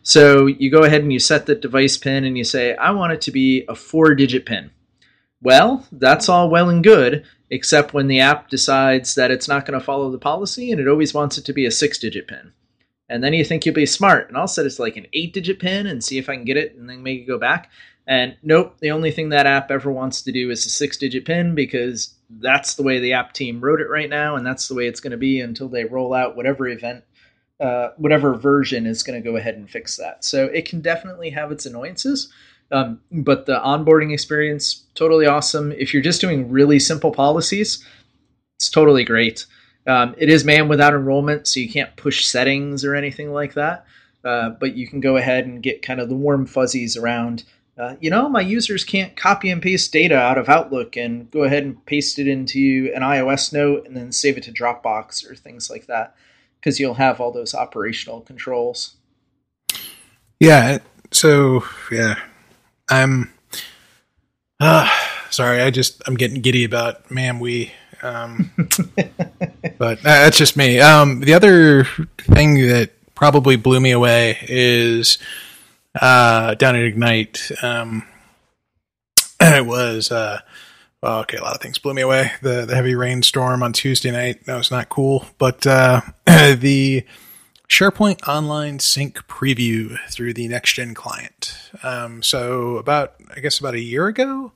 [0.02, 3.14] So you go ahead and you set the device pin and you say, I want
[3.14, 4.72] it to be a four digit pin.
[5.42, 9.80] Well, that's all well and good, except when the app decides that it's not going
[9.80, 12.52] to follow the policy and it always wants it to be a six digit pin.
[13.10, 15.34] And then you think you'll be smart, and I'll set it to like an eight
[15.34, 17.70] digit pin and see if I can get it and then make it go back.
[18.08, 21.26] And nope, the only thing that app ever wants to do is a six digit
[21.26, 24.76] pin because that's the way the app team wrote it right now, and that's the
[24.76, 27.04] way it's going to be until they roll out whatever event,
[27.60, 30.24] uh, whatever version is going to go ahead and fix that.
[30.24, 32.32] So it can definitely have its annoyances.
[32.72, 35.72] Um, but the onboarding experience, totally awesome.
[35.72, 37.86] If you're just doing really simple policies,
[38.58, 39.46] it's totally great.
[39.88, 43.86] Um, it is MAM without enrollment, so you can't push settings or anything like that.
[44.24, 47.44] Uh, but you can go ahead and get kind of the warm fuzzies around.
[47.78, 51.44] Uh, you know, my users can't copy and paste data out of Outlook and go
[51.44, 55.36] ahead and paste it into an iOS note and then save it to Dropbox or
[55.36, 56.16] things like that,
[56.60, 58.96] because you'll have all those operational controls.
[60.40, 60.80] Yeah.
[61.12, 62.16] So yeah,
[62.90, 63.32] I'm.
[64.60, 64.90] Uh,
[65.30, 67.74] sorry, I just I'm getting giddy about MAM-We.
[68.02, 68.52] Um,
[69.78, 70.80] but uh, that's just me.
[70.80, 71.86] Um, the other
[72.20, 75.18] thing that probably blew me away is
[76.00, 77.52] uh, down at Ignite.
[77.62, 78.08] Um,
[79.42, 80.40] it was uh,
[81.02, 81.38] well, okay.
[81.38, 82.32] A lot of things blew me away.
[82.42, 85.26] The the heavy rainstorm on Tuesday night that was not cool.
[85.38, 87.06] But uh, the
[87.68, 91.58] SharePoint Online Sync preview through the next gen client.
[91.84, 94.52] Um, so about I guess about a year ago,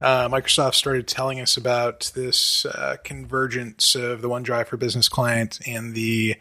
[0.00, 5.60] uh, Microsoft started telling us about this uh, convergence of the OneDrive for Business client
[5.66, 6.36] and the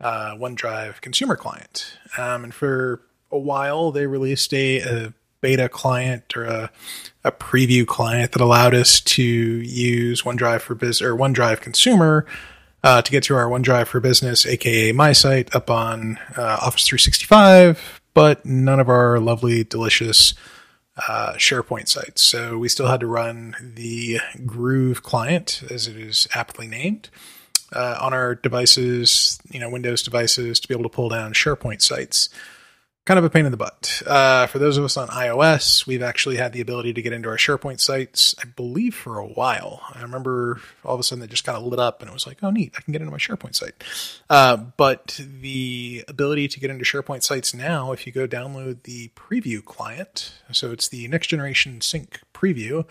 [0.00, 1.98] uh, OneDrive consumer client.
[2.18, 6.70] Um, and for a while, they released a, a beta client or a,
[7.24, 12.26] a, preview client that allowed us to use OneDrive for Business or OneDrive Consumer
[12.82, 16.86] uh, to get to our OneDrive for Business, aka my site, up on uh, Office
[16.86, 20.34] 365, but none of our lovely, delicious
[21.08, 22.22] uh, SharePoint sites.
[22.22, 27.08] So we still had to run the Groove client, as it is aptly named,
[27.72, 31.80] uh, on our devices, you know, Windows devices, to be able to pull down SharePoint
[31.82, 32.28] sites
[33.10, 34.04] kind of a pain in the butt.
[34.06, 37.28] Uh, for those of us on iOS, we've actually had the ability to get into
[37.28, 39.80] our SharePoint sites, I believe, for a while.
[39.92, 42.24] I remember all of a sudden it just kind of lit up and it was
[42.24, 43.82] like, oh, neat, I can get into my SharePoint site.
[44.30, 49.08] Uh, but the ability to get into SharePoint sites now, if you go download the
[49.16, 52.86] preview client, so it's the next generation sync preview.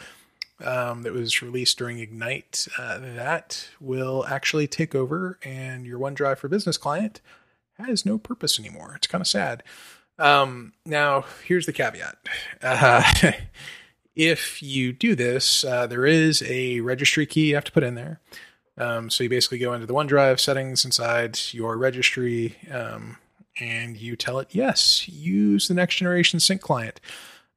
[0.62, 6.40] Um, that was released during Ignite, uh, that will actually take over, and your OneDrive
[6.40, 7.22] for Business client
[7.78, 8.92] has no purpose anymore.
[8.98, 9.64] It's kind of sad.
[10.20, 12.18] Um, now, here's the caveat.
[12.62, 13.32] Uh,
[14.16, 17.96] if you do this, uh, there is a registry key you have to put in
[17.96, 18.20] there.
[18.78, 23.18] Um, so you basically go into the OneDrive settings inside your registry, um,
[23.60, 27.02] and you tell it, yes, use the next generation sync client.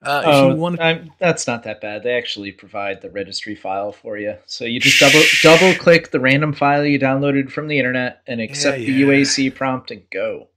[0.03, 1.09] Uh, oh, you want to...
[1.21, 2.03] that's not that bad.
[2.03, 4.37] They actually provide the registry file for you.
[4.47, 8.41] So you just double double click the random file you downloaded from the internet and
[8.41, 9.07] accept yeah, yeah.
[9.07, 10.49] the UAC prompt and go.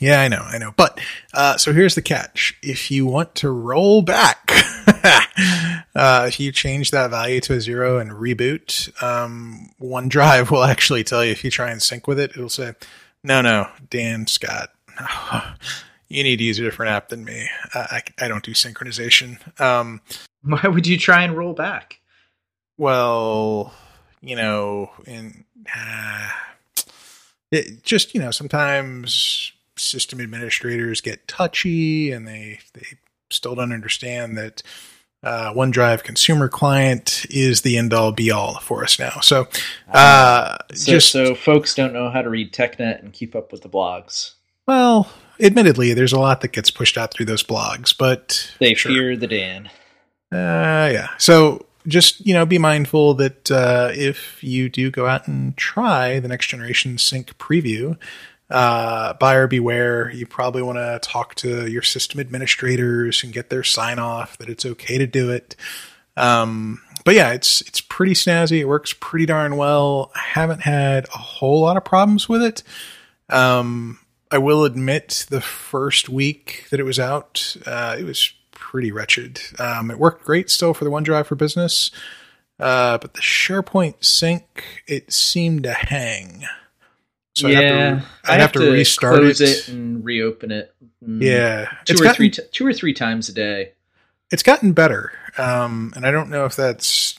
[0.00, 0.72] Yeah, I know, I know.
[0.76, 1.00] But
[1.32, 4.50] uh, so here's the catch: if you want to roll back,
[5.94, 11.04] uh, if you change that value to a zero and reboot, um, OneDrive will actually
[11.04, 12.74] tell you if you try and sync with it, it'll say,
[13.22, 14.70] "No, no, Dan Scott."
[16.08, 17.48] you need to use a different app than me.
[17.74, 19.60] I, I, I don't do synchronization.
[19.60, 20.00] Um,
[20.42, 22.00] Why would you try and roll back?
[22.76, 23.72] Well,
[24.20, 26.30] you know, in uh,
[27.50, 29.52] it just you know sometimes
[29.84, 32.86] system administrators get touchy and they they
[33.30, 34.62] still don't understand that
[35.22, 39.20] uh, OneDrive consumer client is the end all be all for us now.
[39.20, 39.48] So,
[39.90, 43.62] uh, so, just so folks don't know how to read TechNet and keep up with
[43.62, 44.34] the blogs.
[44.66, 48.92] Well, admittedly, there's a lot that gets pushed out through those blogs, but they sure.
[48.92, 49.70] fear the Dan.
[50.30, 51.08] Uh, yeah.
[51.18, 56.18] So just you know, be mindful that uh, if you do go out and try
[56.18, 57.96] the next generation sync preview,
[58.50, 60.10] uh, buyer beware.
[60.10, 64.48] You probably want to talk to your system administrators and get their sign off that
[64.48, 65.56] it's okay to do it.
[66.16, 68.60] Um, but yeah, it's it's pretty snazzy.
[68.60, 70.10] It works pretty darn well.
[70.14, 72.62] I haven't had a whole lot of problems with it.
[73.28, 73.98] Um,
[74.30, 79.40] I will admit, the first week that it was out, uh, it was pretty wretched.
[79.58, 81.90] Um, it worked great still for the OneDrive for Business,
[82.58, 86.46] uh, but the SharePoint sync it seemed to hang
[87.34, 89.40] So yeah, I have to, I, have, have to, to, restart it.
[89.40, 89.68] it.
[89.68, 90.72] and reopen it.
[91.04, 93.72] Mm, yeah, two or gotten, three, t- two or three times a day.
[94.30, 97.18] It's gotten better, um, and I don't know if that's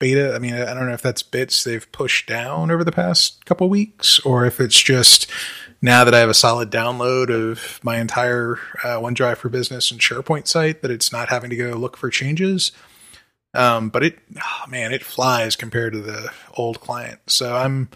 [0.00, 0.34] beta.
[0.34, 3.68] I mean, I don't know if that's bits they've pushed down over the past couple
[3.68, 5.30] weeks, or if it's just
[5.80, 10.00] now that I have a solid download of my entire uh, OneDrive for Business and
[10.00, 12.72] SharePoint site, that it's not having to go look for changes.
[13.54, 17.20] Um, but it, oh man, it flies compared to the old client.
[17.28, 17.88] So I'm,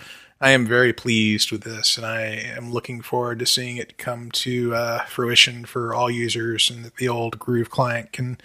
[0.43, 4.33] I am very pleased with this, and I am looking forward to seeing it come
[4.33, 8.39] to uh, fruition for all users, and that the old Groove client can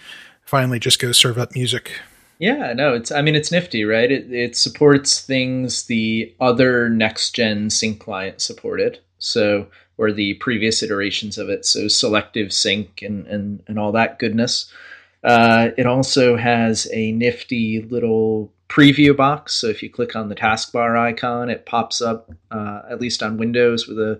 [0.45, 1.99] finally just go serve up music.
[2.37, 3.11] Yeah, no, it's.
[3.11, 4.11] I mean, it's nifty, right?
[4.11, 8.99] It it supports things the other next gen sync client supported.
[9.17, 9.65] So,
[9.97, 11.65] or the previous iterations of it.
[11.65, 14.71] So, selective sync and and and all that goodness.
[15.23, 19.53] Uh, it also has a nifty little preview box.
[19.53, 23.37] So if you click on the taskbar icon, it pops up, uh, at least on
[23.37, 24.19] Windows, with a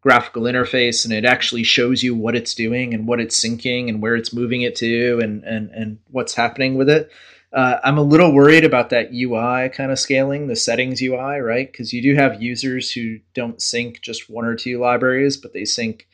[0.00, 4.02] graphical interface, and it actually shows you what it's doing and what it's syncing and
[4.02, 7.10] where it's moving it to and and and what's happening with it.
[7.52, 11.70] Uh, I'm a little worried about that UI kind of scaling, the settings UI, right?
[11.70, 15.64] Because you do have users who don't sync just one or two libraries, but they
[15.64, 16.08] sync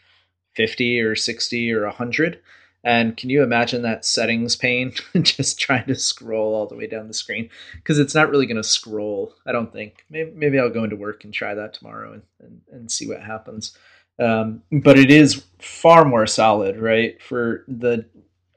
[0.54, 2.40] 50 or 60 or 100.
[2.82, 7.08] And can you imagine that settings pane just trying to scroll all the way down
[7.08, 7.50] the screen?
[7.74, 10.04] Because it's not really going to scroll, I don't think.
[10.08, 13.22] Maybe, maybe, I'll go into work and try that tomorrow and, and, and see what
[13.22, 13.76] happens.
[14.18, 17.20] Um, but it is far more solid, right?
[17.22, 18.06] For the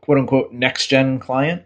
[0.02, 1.64] quote unquote next gen client,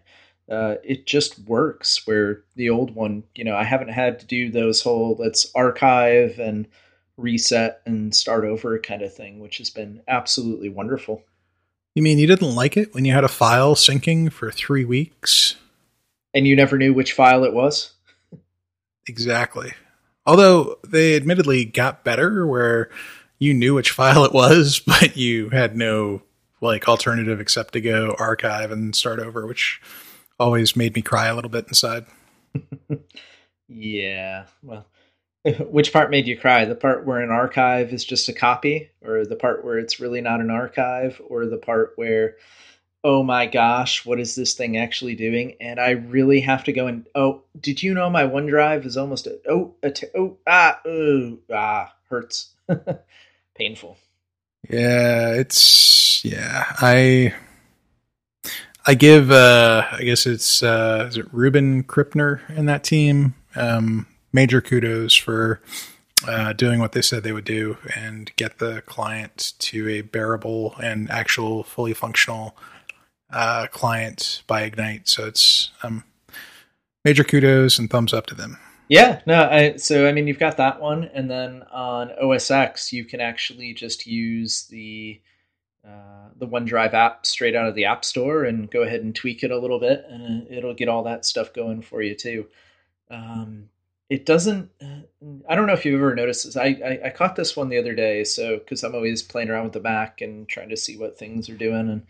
[0.49, 2.05] uh, it just works.
[2.07, 6.39] Where the old one, you know, I haven't had to do those whole let's archive
[6.39, 6.67] and
[7.17, 11.23] reset and start over kind of thing, which has been absolutely wonderful.
[11.97, 15.55] You mean you didn't like it when you had a file syncing for three weeks?
[16.31, 17.95] And you never knew which file it was?
[19.07, 19.71] exactly.
[20.23, 22.91] Although they admittedly got better where
[23.39, 26.21] you knew which file it was, but you had no
[26.61, 29.81] like alternative except to go archive and start over, which
[30.39, 32.05] always made me cry a little bit inside.
[33.67, 34.45] yeah.
[34.61, 34.85] Well,
[35.59, 36.65] Which part made you cry?
[36.65, 40.21] The part where an archive is just a copy, or the part where it's really
[40.21, 42.35] not an archive, or the part where,
[43.03, 45.55] oh my gosh, what is this thing actually doing?
[45.61, 49.27] And I really have to go and oh, did you know my OneDrive is almost
[49.27, 52.53] a oh a t- oh ah ooh ah hurts,
[53.55, 53.97] painful.
[54.69, 56.65] Yeah, it's yeah.
[56.81, 57.33] I
[58.85, 63.35] I give uh I guess it's uh is it Reuben Krippner in that team.
[63.55, 65.61] Um major kudos for
[66.27, 70.75] uh, doing what they said they would do and get the client to a bearable
[70.81, 72.55] and actual fully functional
[73.29, 75.07] uh, client by Ignite.
[75.07, 76.03] So it's um,
[77.05, 78.57] major kudos and thumbs up to them.
[78.89, 82.93] Yeah, no, I, so I mean, you've got that one, and then on OS X,
[82.93, 85.19] you can actually just use the
[85.85, 89.43] uh, the OneDrive app straight out of the App Store and go ahead and tweak
[89.43, 92.47] it a little bit, and it'll get all that stuff going for you too.
[93.11, 93.69] Um,
[94.09, 94.69] it doesn't
[95.49, 96.55] i don't know if you've ever noticed this.
[96.55, 99.65] I, I, I caught this one the other day so because i'm always playing around
[99.65, 102.05] with the mac and trying to see what things are doing and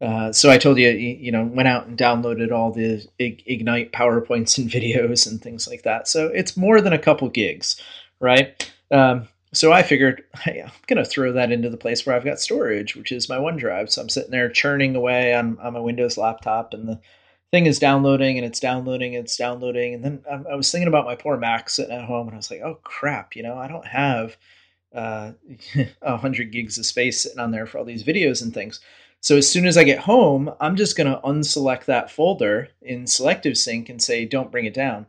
[0.00, 4.58] uh, so i told you you know went out and downloaded all the ignite powerpoints
[4.58, 6.08] and videos and things like that.
[6.08, 7.80] So it's more than a couple gigs
[8.20, 8.70] right?
[8.90, 12.24] Um, so i figured hey, i'm going to throw that into the place where i've
[12.24, 13.90] got storage which is my onedrive.
[13.90, 17.00] So i'm sitting there churning away on, on my windows laptop and the
[17.52, 19.94] thing is downloading and it's downloading and it's downloading.
[19.94, 22.38] And then I, I was thinking about my poor Mac sitting at home and I
[22.38, 24.36] was like, oh crap, you know, I don't have
[24.94, 25.32] uh,
[26.00, 28.80] 100 gigs of space sitting on there for all these videos and things.
[29.20, 33.06] So as soon as I get home, I'm just going to unselect that folder in
[33.06, 35.06] Selective Sync and say, don't bring it down.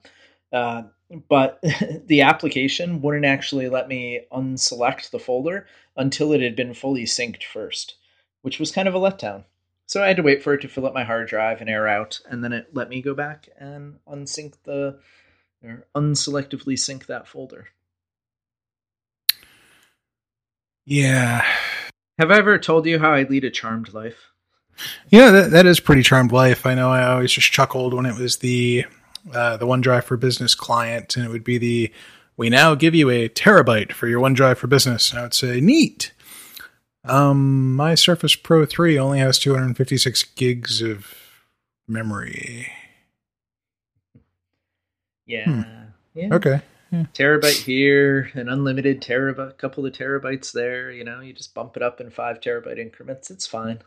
[0.53, 0.83] Uh,
[1.29, 1.61] but
[2.05, 5.67] the application wouldn't actually let me unselect the folder
[5.97, 7.95] until it had been fully synced first,
[8.41, 9.43] which was kind of a letdown.
[9.87, 11.87] So I had to wait for it to fill up my hard drive and air
[11.87, 14.99] out, and then it let me go back and unsync the
[15.63, 17.67] or unselectively sync that folder.
[20.85, 21.45] Yeah.
[22.19, 24.31] Have I ever told you how I lead a charmed life?
[25.09, 26.65] Yeah, that, that is pretty charmed life.
[26.65, 28.85] I know I always just chuckled when it was the
[29.33, 31.91] uh, the OneDrive for Business client, and it would be the
[32.37, 35.09] we now give you a terabyte for your OneDrive for Business.
[35.09, 36.13] And I would say, neat.
[37.07, 41.13] Um, my Surface Pro 3 only has 256 gigs of
[41.87, 42.71] memory.
[45.25, 45.45] Yeah.
[45.45, 45.61] Hmm.
[46.13, 46.33] yeah.
[46.33, 46.61] Okay.
[46.91, 47.05] Yeah.
[47.13, 50.91] Terabyte here, an unlimited terabyte, a couple of terabytes there.
[50.91, 53.31] You know, you just bump it up in five terabyte increments.
[53.31, 53.79] It's fine.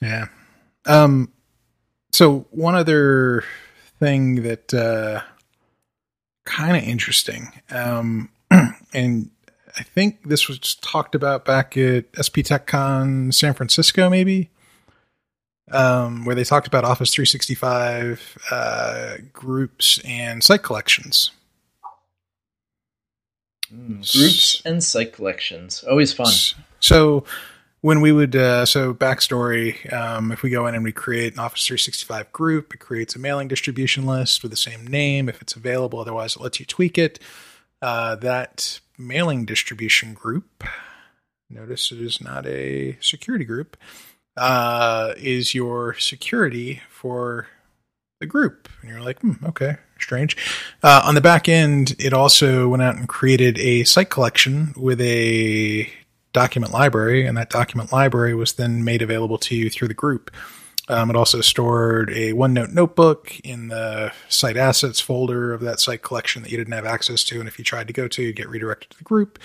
[0.00, 0.26] Yeah.
[0.86, 1.32] Um.
[2.12, 3.44] So one other
[3.98, 5.22] thing that uh,
[6.44, 7.48] kind of interesting.
[7.70, 8.30] Um,
[8.94, 9.30] and
[9.78, 14.50] I think this was talked about back at SP TechCon San Francisco, maybe,
[15.70, 21.30] um, where they talked about Office 365 uh, groups and site collections.
[23.72, 26.32] Mm, groups and site collections, always fun.
[26.80, 27.24] So
[27.80, 31.38] when we would uh, so backstory um, if we go in and we create an
[31.38, 35.54] office 365 group it creates a mailing distribution list with the same name if it's
[35.54, 37.18] available otherwise it lets you tweak it
[37.82, 40.64] uh, that mailing distribution group
[41.50, 43.76] notice it is not a security group
[44.36, 47.46] uh, is your security for
[48.20, 50.36] the group and you're like hmm, okay strange
[50.82, 55.00] uh, on the back end it also went out and created a site collection with
[55.00, 55.90] a
[56.32, 60.30] document library, and that document library was then made available to you through the group.
[60.88, 66.02] Um, it also stored a OneNote notebook in the site assets folder of that site
[66.02, 68.36] collection that you didn't have access to, and if you tried to go to, you'd
[68.36, 69.38] get redirected to the group.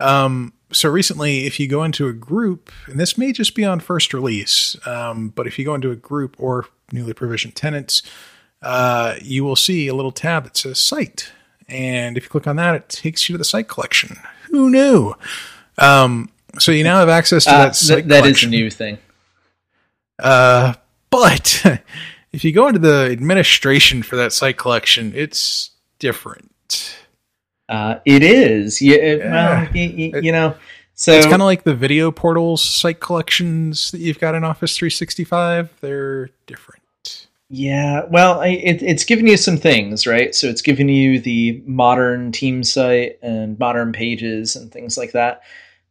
[0.00, 3.78] Um, so recently, if you go into a group, and this may just be on
[3.78, 8.02] first release, um, but if you go into a group or newly provisioned tenants,
[8.60, 11.30] uh, you will see a little tab that says site.
[11.68, 14.16] And if you click on that, it takes you to the site collection.
[14.50, 15.14] Who knew?
[15.78, 17.74] Um, so you now have access to uh, that.
[17.74, 18.98] Th- that is a new thing.
[20.18, 20.74] Uh,
[21.10, 21.64] but
[22.32, 26.96] if you go into the administration for that site collection, it's different.
[27.68, 28.82] Uh, it is.
[28.82, 28.96] Yeah.
[28.96, 29.30] yeah.
[29.30, 30.54] Well, you, you know,
[30.94, 34.76] so it's kind of like the video portals site collections that you've got in Office
[34.76, 35.70] 365.
[35.80, 36.82] They're different.
[37.50, 40.34] Yeah, well, it, it's giving you some things, right?
[40.34, 45.42] So it's giving you the modern team site and modern pages and things like that.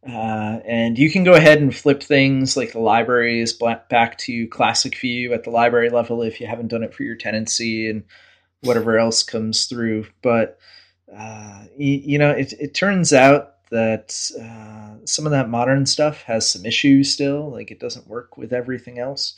[0.06, 3.54] Uh, and you can go ahead and flip things like the libraries
[3.88, 7.16] back to classic view at the library level if you haven't done it for your
[7.16, 8.04] tenancy and
[8.60, 10.06] whatever else comes through.
[10.20, 10.58] But,
[11.16, 16.22] uh, you, you, know, it, it turns out that uh, some of that modern stuff
[16.22, 17.50] has some issues still.
[17.50, 19.34] Like it doesn't work with everything else.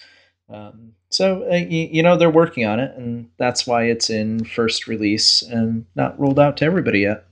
[0.48, 4.44] Um, so, uh, you, you know, they're working on it, and that's why it's in
[4.44, 7.24] first release and not rolled out to everybody yet.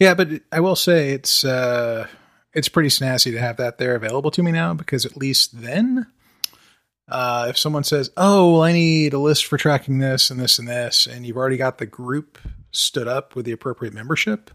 [0.00, 2.06] Yeah, but I will say it's uh,
[2.54, 6.06] it's pretty snazzy to have that there available to me now because at least then,
[7.08, 10.58] uh, if someone says, "Oh, well, I need a list for tracking this and this
[10.58, 12.38] and this," and you've already got the group
[12.70, 14.50] stood up with the appropriate membership,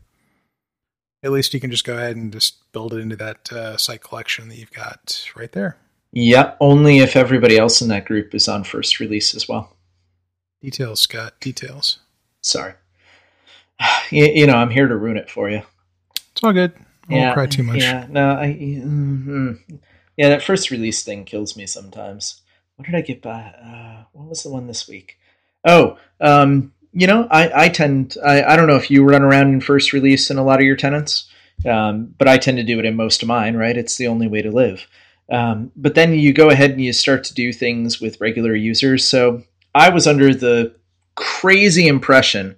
[1.23, 4.01] at least you can just go ahead and just build it into that uh, site
[4.01, 5.77] collection that you've got right there.
[6.11, 9.75] Yeah, only if everybody else in that group is on first release as well.
[10.61, 11.33] Details, Scott.
[11.39, 11.99] Details.
[12.41, 12.73] Sorry.
[14.11, 15.63] You, you know, I'm here to ruin it for you.
[16.31, 16.73] It's all good.
[17.09, 17.81] I yeah, won't cry too much.
[17.81, 18.47] Yeah, no, I.
[18.47, 19.75] Mm-hmm.
[20.17, 22.41] Yeah, that first release thing kills me sometimes.
[22.75, 23.41] What did I get by?
[23.41, 25.17] Uh, what was the one this week?
[25.65, 29.53] Oh, um, you know, I, I tend, I, I don't know if you run around
[29.53, 31.29] in first release in a lot of your tenants,
[31.67, 33.77] um, but I tend to do it in most of mine, right?
[33.77, 34.87] It's the only way to live.
[35.31, 39.07] Um, but then you go ahead and you start to do things with regular users.
[39.07, 39.43] So
[39.73, 40.75] I was under the
[41.15, 42.55] crazy impression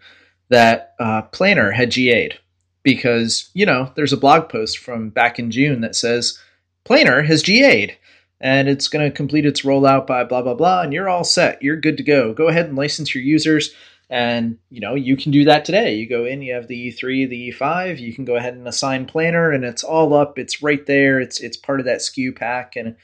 [0.50, 2.40] that uh, Planner had GA'd
[2.86, 6.40] because, you know, there's a blog post from back in June that says
[6.86, 7.98] Planner has GA'd
[8.40, 11.62] and it's going to complete its rollout by blah, blah, blah, and you're all set.
[11.62, 12.34] You're good to go.
[12.34, 13.74] Go ahead and license your users.
[14.08, 15.96] And you know you can do that today.
[15.96, 18.00] You go in, you have the E3, the E5.
[18.00, 20.38] You can go ahead and assign planner, and it's all up.
[20.38, 21.20] It's right there.
[21.20, 22.96] It's it's part of that SKU pack, and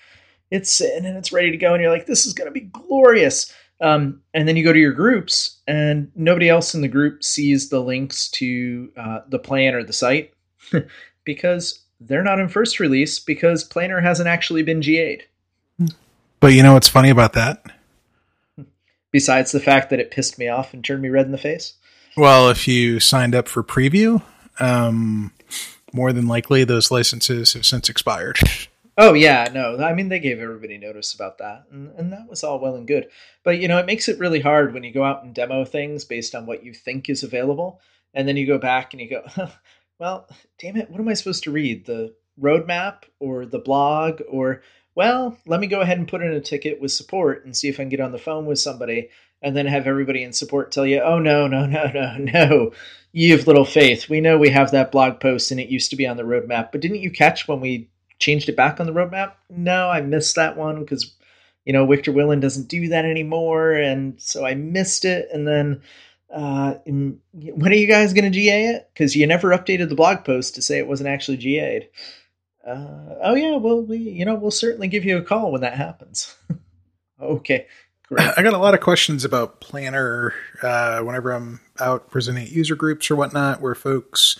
[0.51, 1.73] it's and it's ready to go.
[1.73, 3.51] And you're like, this is going to be glorious.
[3.82, 7.69] Um, and then you go to your groups, and nobody else in the group sees
[7.69, 10.34] the links to uh, the plan or the site
[11.23, 15.23] because they're not in first release because Planner hasn't actually been GA'd.
[16.39, 17.63] But you know what's funny about that?
[19.11, 21.73] Besides the fact that it pissed me off and turned me red in the face.
[22.15, 24.21] Well, if you signed up for preview,
[24.59, 25.32] um,
[25.93, 28.39] more than likely those licenses have since expired.
[29.04, 29.84] Oh yeah, no.
[29.84, 32.88] I mean, they gave everybody notice about that, and, and that was all well and
[32.88, 33.10] good.
[33.43, 36.06] But you know, it makes it really hard when you go out and demo things
[36.06, 37.82] based on what you think is available,
[38.14, 39.24] and then you go back and you go,
[39.99, 40.30] "Well,
[40.60, 41.88] damn it, what am I supposed to read?
[41.88, 44.62] The roadmap or the blog or
[44.93, 47.80] well, let me go ahead and put in a ticket with support and see if
[47.80, 49.10] I can get on the phone with somebody,
[49.41, 52.72] and then have everybody in support tell you, "Oh no, no, no, no, no."
[53.14, 54.10] You have little faith.
[54.10, 56.72] We know we have that blog post and it used to be on the roadmap,
[56.72, 57.89] but didn't you catch when we
[58.22, 59.34] changed it back on the roadmap?
[59.49, 61.13] No, I missed that one because
[61.65, 65.28] you know Victor Willen doesn't do that anymore, and so I missed it.
[65.34, 65.82] And then
[66.34, 68.89] uh, in, when are you guys going to GA it?
[68.93, 71.89] Because you never updated the blog post to say it wasn't actually GA'd.
[72.65, 75.76] Uh, oh yeah, well we you know we'll certainly give you a call when that
[75.76, 76.36] happens.
[77.22, 77.67] okay.
[78.07, 78.28] Great.
[78.38, 82.76] I got a lot of questions about Planner uh, whenever I'm out presenting at user
[82.76, 84.38] groups or whatnot where folks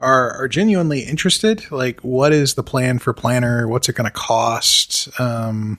[0.00, 1.70] are are genuinely interested.
[1.70, 3.66] Like, what is the plan for Planner?
[3.68, 5.08] What's it going to cost?
[5.20, 5.78] Um,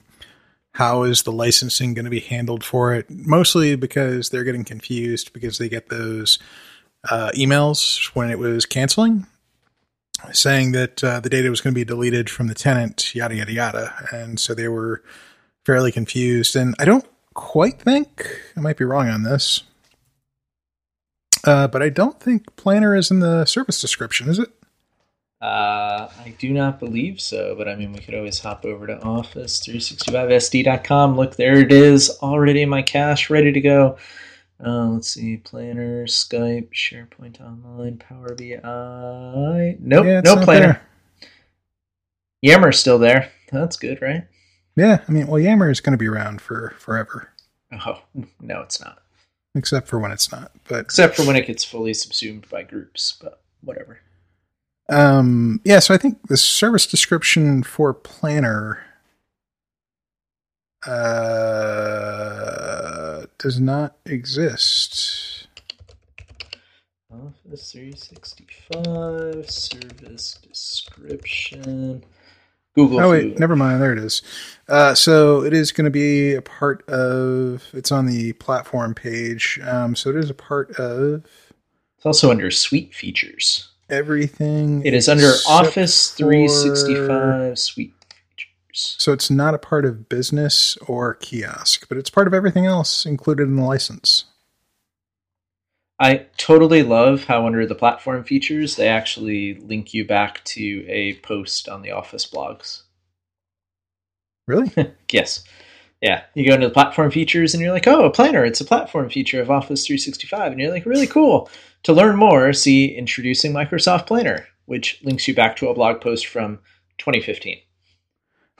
[0.72, 3.06] how is the licensing going to be handled for it?
[3.10, 6.38] Mostly because they're getting confused because they get those
[7.10, 9.26] uh, emails when it was canceling,
[10.32, 13.52] saying that uh, the data was going to be deleted from the tenant, yada yada
[13.52, 15.02] yada, and so they were
[15.64, 16.56] fairly confused.
[16.56, 19.62] And I don't quite think I might be wrong on this,
[21.44, 24.50] uh, but I don't think Planner is in the service description, is it?
[25.40, 28.96] Uh, I do not believe so, but I mean, we could always hop over to
[28.96, 31.16] Office365SD.com.
[31.16, 33.96] Look, there it is, already in my cache, ready to go.
[34.64, 39.76] Uh, let's see, Planner, Skype, SharePoint Online, Power BI.
[39.80, 40.66] Nope, Yeah, no Planner.
[40.66, 40.82] there.
[42.42, 43.30] Yammer's still there.
[43.52, 44.26] That's good, right?
[44.74, 47.28] Yeah, I mean, well, Yammer is going to be around for forever,
[47.86, 48.02] Oh,
[48.40, 48.98] no, it's not.
[49.58, 50.52] Except for when it's not.
[50.68, 54.00] But Except for when it gets fully subsumed by groups, but whatever.
[54.88, 58.80] um, yeah, so I think the service description for Planner
[61.48, 65.46] uh, does not exist.
[67.10, 72.04] Office 365 service description.
[72.78, 73.00] Google.
[73.00, 73.82] Oh wait, never mind.
[73.82, 74.22] There it is.
[74.68, 77.64] Uh, so it is going to be a part of.
[77.72, 79.58] It's on the platform page.
[79.66, 81.24] Um, so it is a part of
[81.96, 83.68] It's also under Suite features.
[83.90, 84.84] everything.
[84.84, 87.94] It is under Office for- 365 Suite
[88.36, 88.96] features.
[88.98, 93.04] So it's not a part of business or kiosk, but it's part of everything else
[93.06, 94.24] included in the license.
[96.00, 101.14] I totally love how under the platform features they actually link you back to a
[101.20, 102.82] post on the Office blogs.
[104.46, 104.72] Really?
[105.10, 105.42] Yes.
[106.00, 106.22] Yeah.
[106.34, 108.44] You go into the platform features and you're like, oh, a planner.
[108.44, 110.52] It's a platform feature of Office 365.
[110.52, 111.50] And you're like, really cool.
[111.84, 116.26] To learn more, see Introducing Microsoft Planner, which links you back to a blog post
[116.26, 116.60] from
[116.98, 117.58] 2015.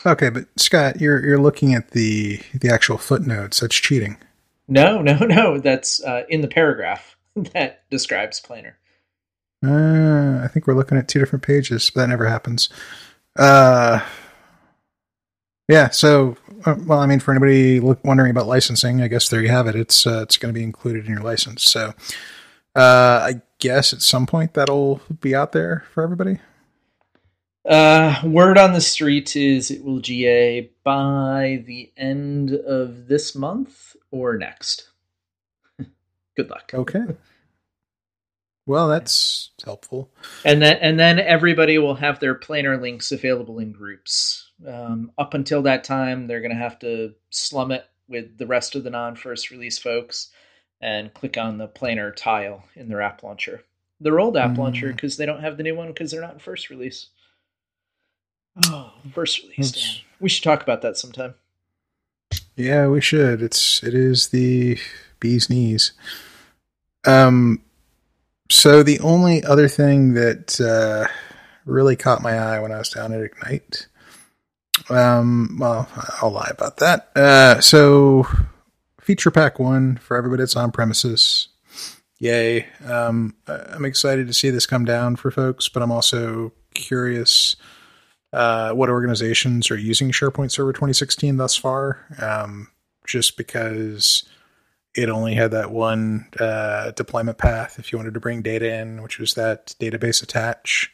[0.07, 3.61] okay, but Scott, you're you're looking at the the actual footnotes.
[3.61, 4.16] That's cheating.
[4.66, 5.59] No, no, no.
[5.59, 7.16] That's uh, in the paragraph
[7.55, 8.78] that describes Planner.
[9.64, 12.68] Uh, I think we're looking at two different pages, but that never happens.
[13.36, 14.01] Uh,
[15.68, 15.91] yeah.
[15.91, 19.49] So, uh, well, I mean, for anybody look, wondering about licensing, I guess there you
[19.49, 19.74] have it.
[19.74, 21.64] It's uh, it's going to be included in your license.
[21.64, 21.93] So,
[22.74, 26.39] uh, I guess at some point that'll be out there for everybody.
[27.68, 33.95] Uh, word on the street is it will GA by the end of this month
[34.11, 34.89] or next.
[36.39, 36.70] Good luck.
[36.72, 37.01] Okay.
[38.64, 40.09] Well, that's helpful.
[40.45, 44.53] and then and then everybody will have their planner links available in groups.
[44.64, 48.76] Um, up until that time, they're going to have to slum it with the rest
[48.76, 50.30] of the non-first release folks
[50.80, 53.64] and click on the planner tile in their app launcher,
[54.01, 54.59] their old app Mm.
[54.59, 57.09] launcher, because they don't have the new one because they're not in first release.
[58.66, 59.72] Oh, first release.
[59.72, 60.05] Damn.
[60.20, 61.34] We should talk about that sometime.
[62.55, 63.43] Yeah, we should.
[63.43, 64.78] It's it is the
[65.20, 65.93] bee's knees.
[67.05, 67.63] Um
[68.51, 71.07] so the only other thing that uh
[71.65, 73.87] really caught my eye when I was down at Ignite
[74.91, 75.89] um well,
[76.23, 77.11] I'll lie about that.
[77.17, 78.27] Uh so
[79.01, 81.49] feature pack 1 for everybody that's on premises.
[82.19, 82.67] Yay.
[82.85, 87.57] Um I'm excited to see this come down for folks, but I'm also curious
[88.33, 92.69] uh, what organizations are using SharePoint Server 2016 thus far, um,
[93.07, 94.25] just because
[94.99, 99.03] it only had that one uh, deployment path if you wanted to bring data in,
[99.03, 100.93] which was that database attach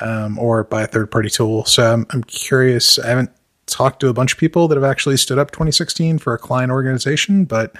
[0.00, 1.64] um, or by a third party tool.
[1.64, 2.98] So I'm, I'm curious.
[2.98, 3.30] I haven't
[3.66, 6.70] talked to a bunch of people that have actually stood up 2016 for a client
[6.70, 7.74] organization, but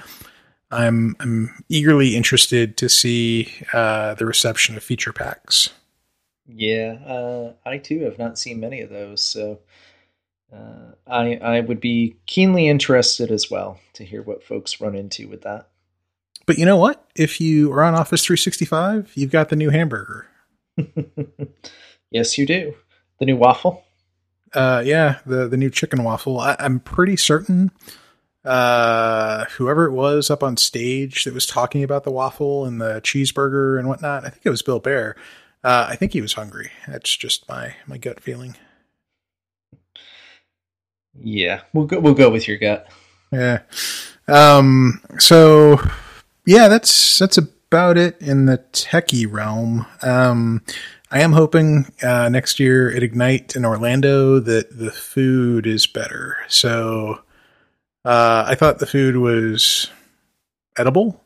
[0.71, 5.71] I'm I'm eagerly interested to see uh, the reception of feature packs.
[6.47, 9.61] Yeah, uh, I too have not seen many of those, so
[10.53, 15.29] uh, I I would be keenly interested as well to hear what folks run into
[15.29, 15.69] with that.
[16.47, 17.07] But you know what?
[17.15, 20.27] If you are on Office 365, you've got the new hamburger.
[22.11, 22.75] yes, you do.
[23.19, 23.85] The new waffle.
[24.55, 26.41] Uh, yeah, the the new chicken waffle.
[26.41, 27.71] I, I'm pretty certain
[28.45, 33.01] uh, whoever it was up on stage that was talking about the waffle and the
[33.03, 34.25] cheeseburger and whatnot.
[34.25, 35.17] I think it was Bill Baer.
[35.63, 36.71] Uh, I think he was hungry.
[36.87, 38.57] That's just my my gut feeling.
[41.23, 42.01] Yeah, we'll go.
[42.01, 42.89] We'll go with your gut.
[43.33, 43.61] Yeah.
[44.27, 45.01] Um.
[45.19, 45.81] So,
[46.47, 49.87] yeah, that's that's about it in the techie realm.
[50.03, 50.63] Um,
[51.11, 56.37] I am hoping uh, next year at Ignite in Orlando that the food is better.
[56.49, 57.21] So,
[58.05, 59.91] uh, I thought the food was
[60.77, 61.25] edible.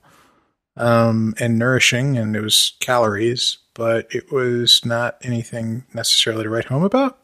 [0.76, 6.66] um, and nourishing, and it was calories, but it was not anything necessarily to write
[6.66, 7.21] home about.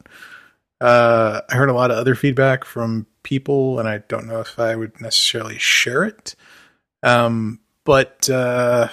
[0.81, 4.57] Uh, I heard a lot of other feedback from people, and I don't know if
[4.59, 6.35] I would necessarily share it.
[7.03, 8.89] Um, but uh,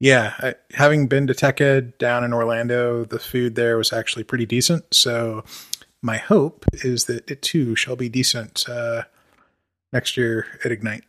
[0.00, 4.46] yeah, I, having been to TechEd down in Orlando, the food there was actually pretty
[4.46, 4.94] decent.
[4.94, 5.44] So
[6.02, 9.02] my hope is that it too shall be decent uh,
[9.92, 11.04] next year at Ignite.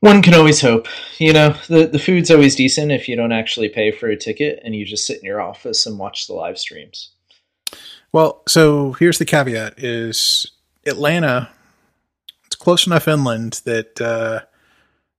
[0.00, 0.86] One can always hope.
[1.18, 4.60] You know, the, the food's always decent if you don't actually pay for a ticket
[4.62, 7.10] and you just sit in your office and watch the live streams.
[8.12, 10.50] Well, so here's the caveat is
[10.86, 11.50] Atlanta,
[12.46, 14.40] it's close enough inland that uh,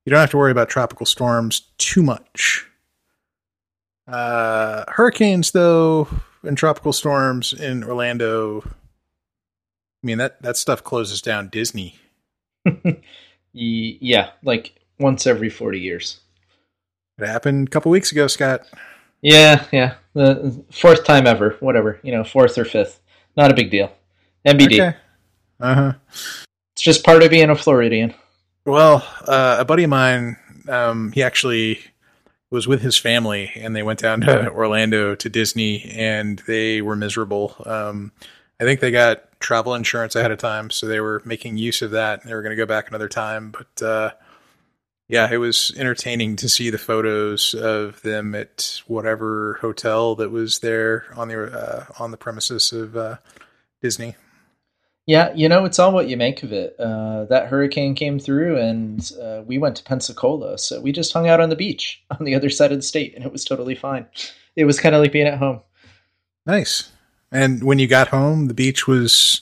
[0.04, 2.66] you don't have to worry about tropical storms too much.
[4.08, 6.08] Uh, hurricanes, though,
[6.42, 8.70] and tropical storms in Orlando, I
[10.02, 11.96] mean, that, that stuff closes down Disney.
[13.52, 16.20] yeah, like once every 40 years.
[17.18, 18.66] It happened a couple weeks ago, Scott.
[19.22, 19.94] Yeah, yeah.
[20.14, 23.00] The fourth time ever, whatever, you know, fourth or fifth.
[23.36, 23.92] Not a big deal.
[24.46, 24.72] MBD.
[24.80, 24.96] Okay.
[25.60, 25.92] Uh huh.
[26.74, 28.14] It's just part of being a Floridian.
[28.64, 30.36] Well, uh, a buddy of mine,
[30.68, 31.80] um, he actually
[32.50, 36.96] was with his family and they went down to Orlando to Disney and they were
[36.96, 37.54] miserable.
[37.64, 38.12] Um,
[38.60, 41.92] I think they got travel insurance ahead of time, so they were making use of
[41.92, 42.24] that.
[42.24, 44.10] They were going to go back another time, but uh,
[45.10, 50.60] yeah, it was entertaining to see the photos of them at whatever hotel that was
[50.60, 53.16] there on the uh, on the premises of uh,
[53.82, 54.14] Disney.
[55.06, 56.76] Yeah, you know, it's all what you make of it.
[56.78, 61.28] Uh, that hurricane came through, and uh, we went to Pensacola, so we just hung
[61.28, 63.74] out on the beach on the other side of the state, and it was totally
[63.74, 64.06] fine.
[64.54, 65.60] It was kind of like being at home.
[66.46, 66.92] Nice.
[67.32, 69.40] And when you got home, the beach was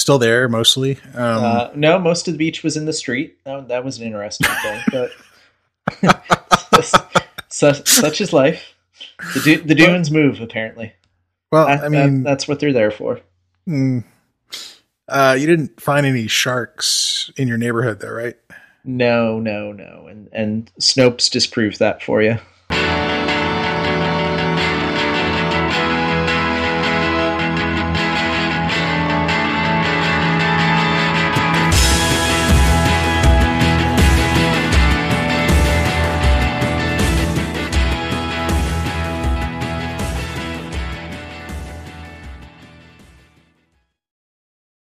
[0.00, 0.98] still there mostly.
[1.14, 3.38] Um, uh, no, most of the beach was in the street.
[3.44, 5.10] That, that was an interesting thing, but
[7.48, 8.74] such, such is life.
[9.34, 10.92] The, the dunes move apparently.
[11.52, 13.20] Well, I, I mean, that, that's what they're there for.
[13.68, 14.04] Mm,
[15.08, 18.36] uh, you didn't find any sharks in your neighborhood, though, right?
[18.84, 22.38] No, no, no, and and Snopes disproved that for you.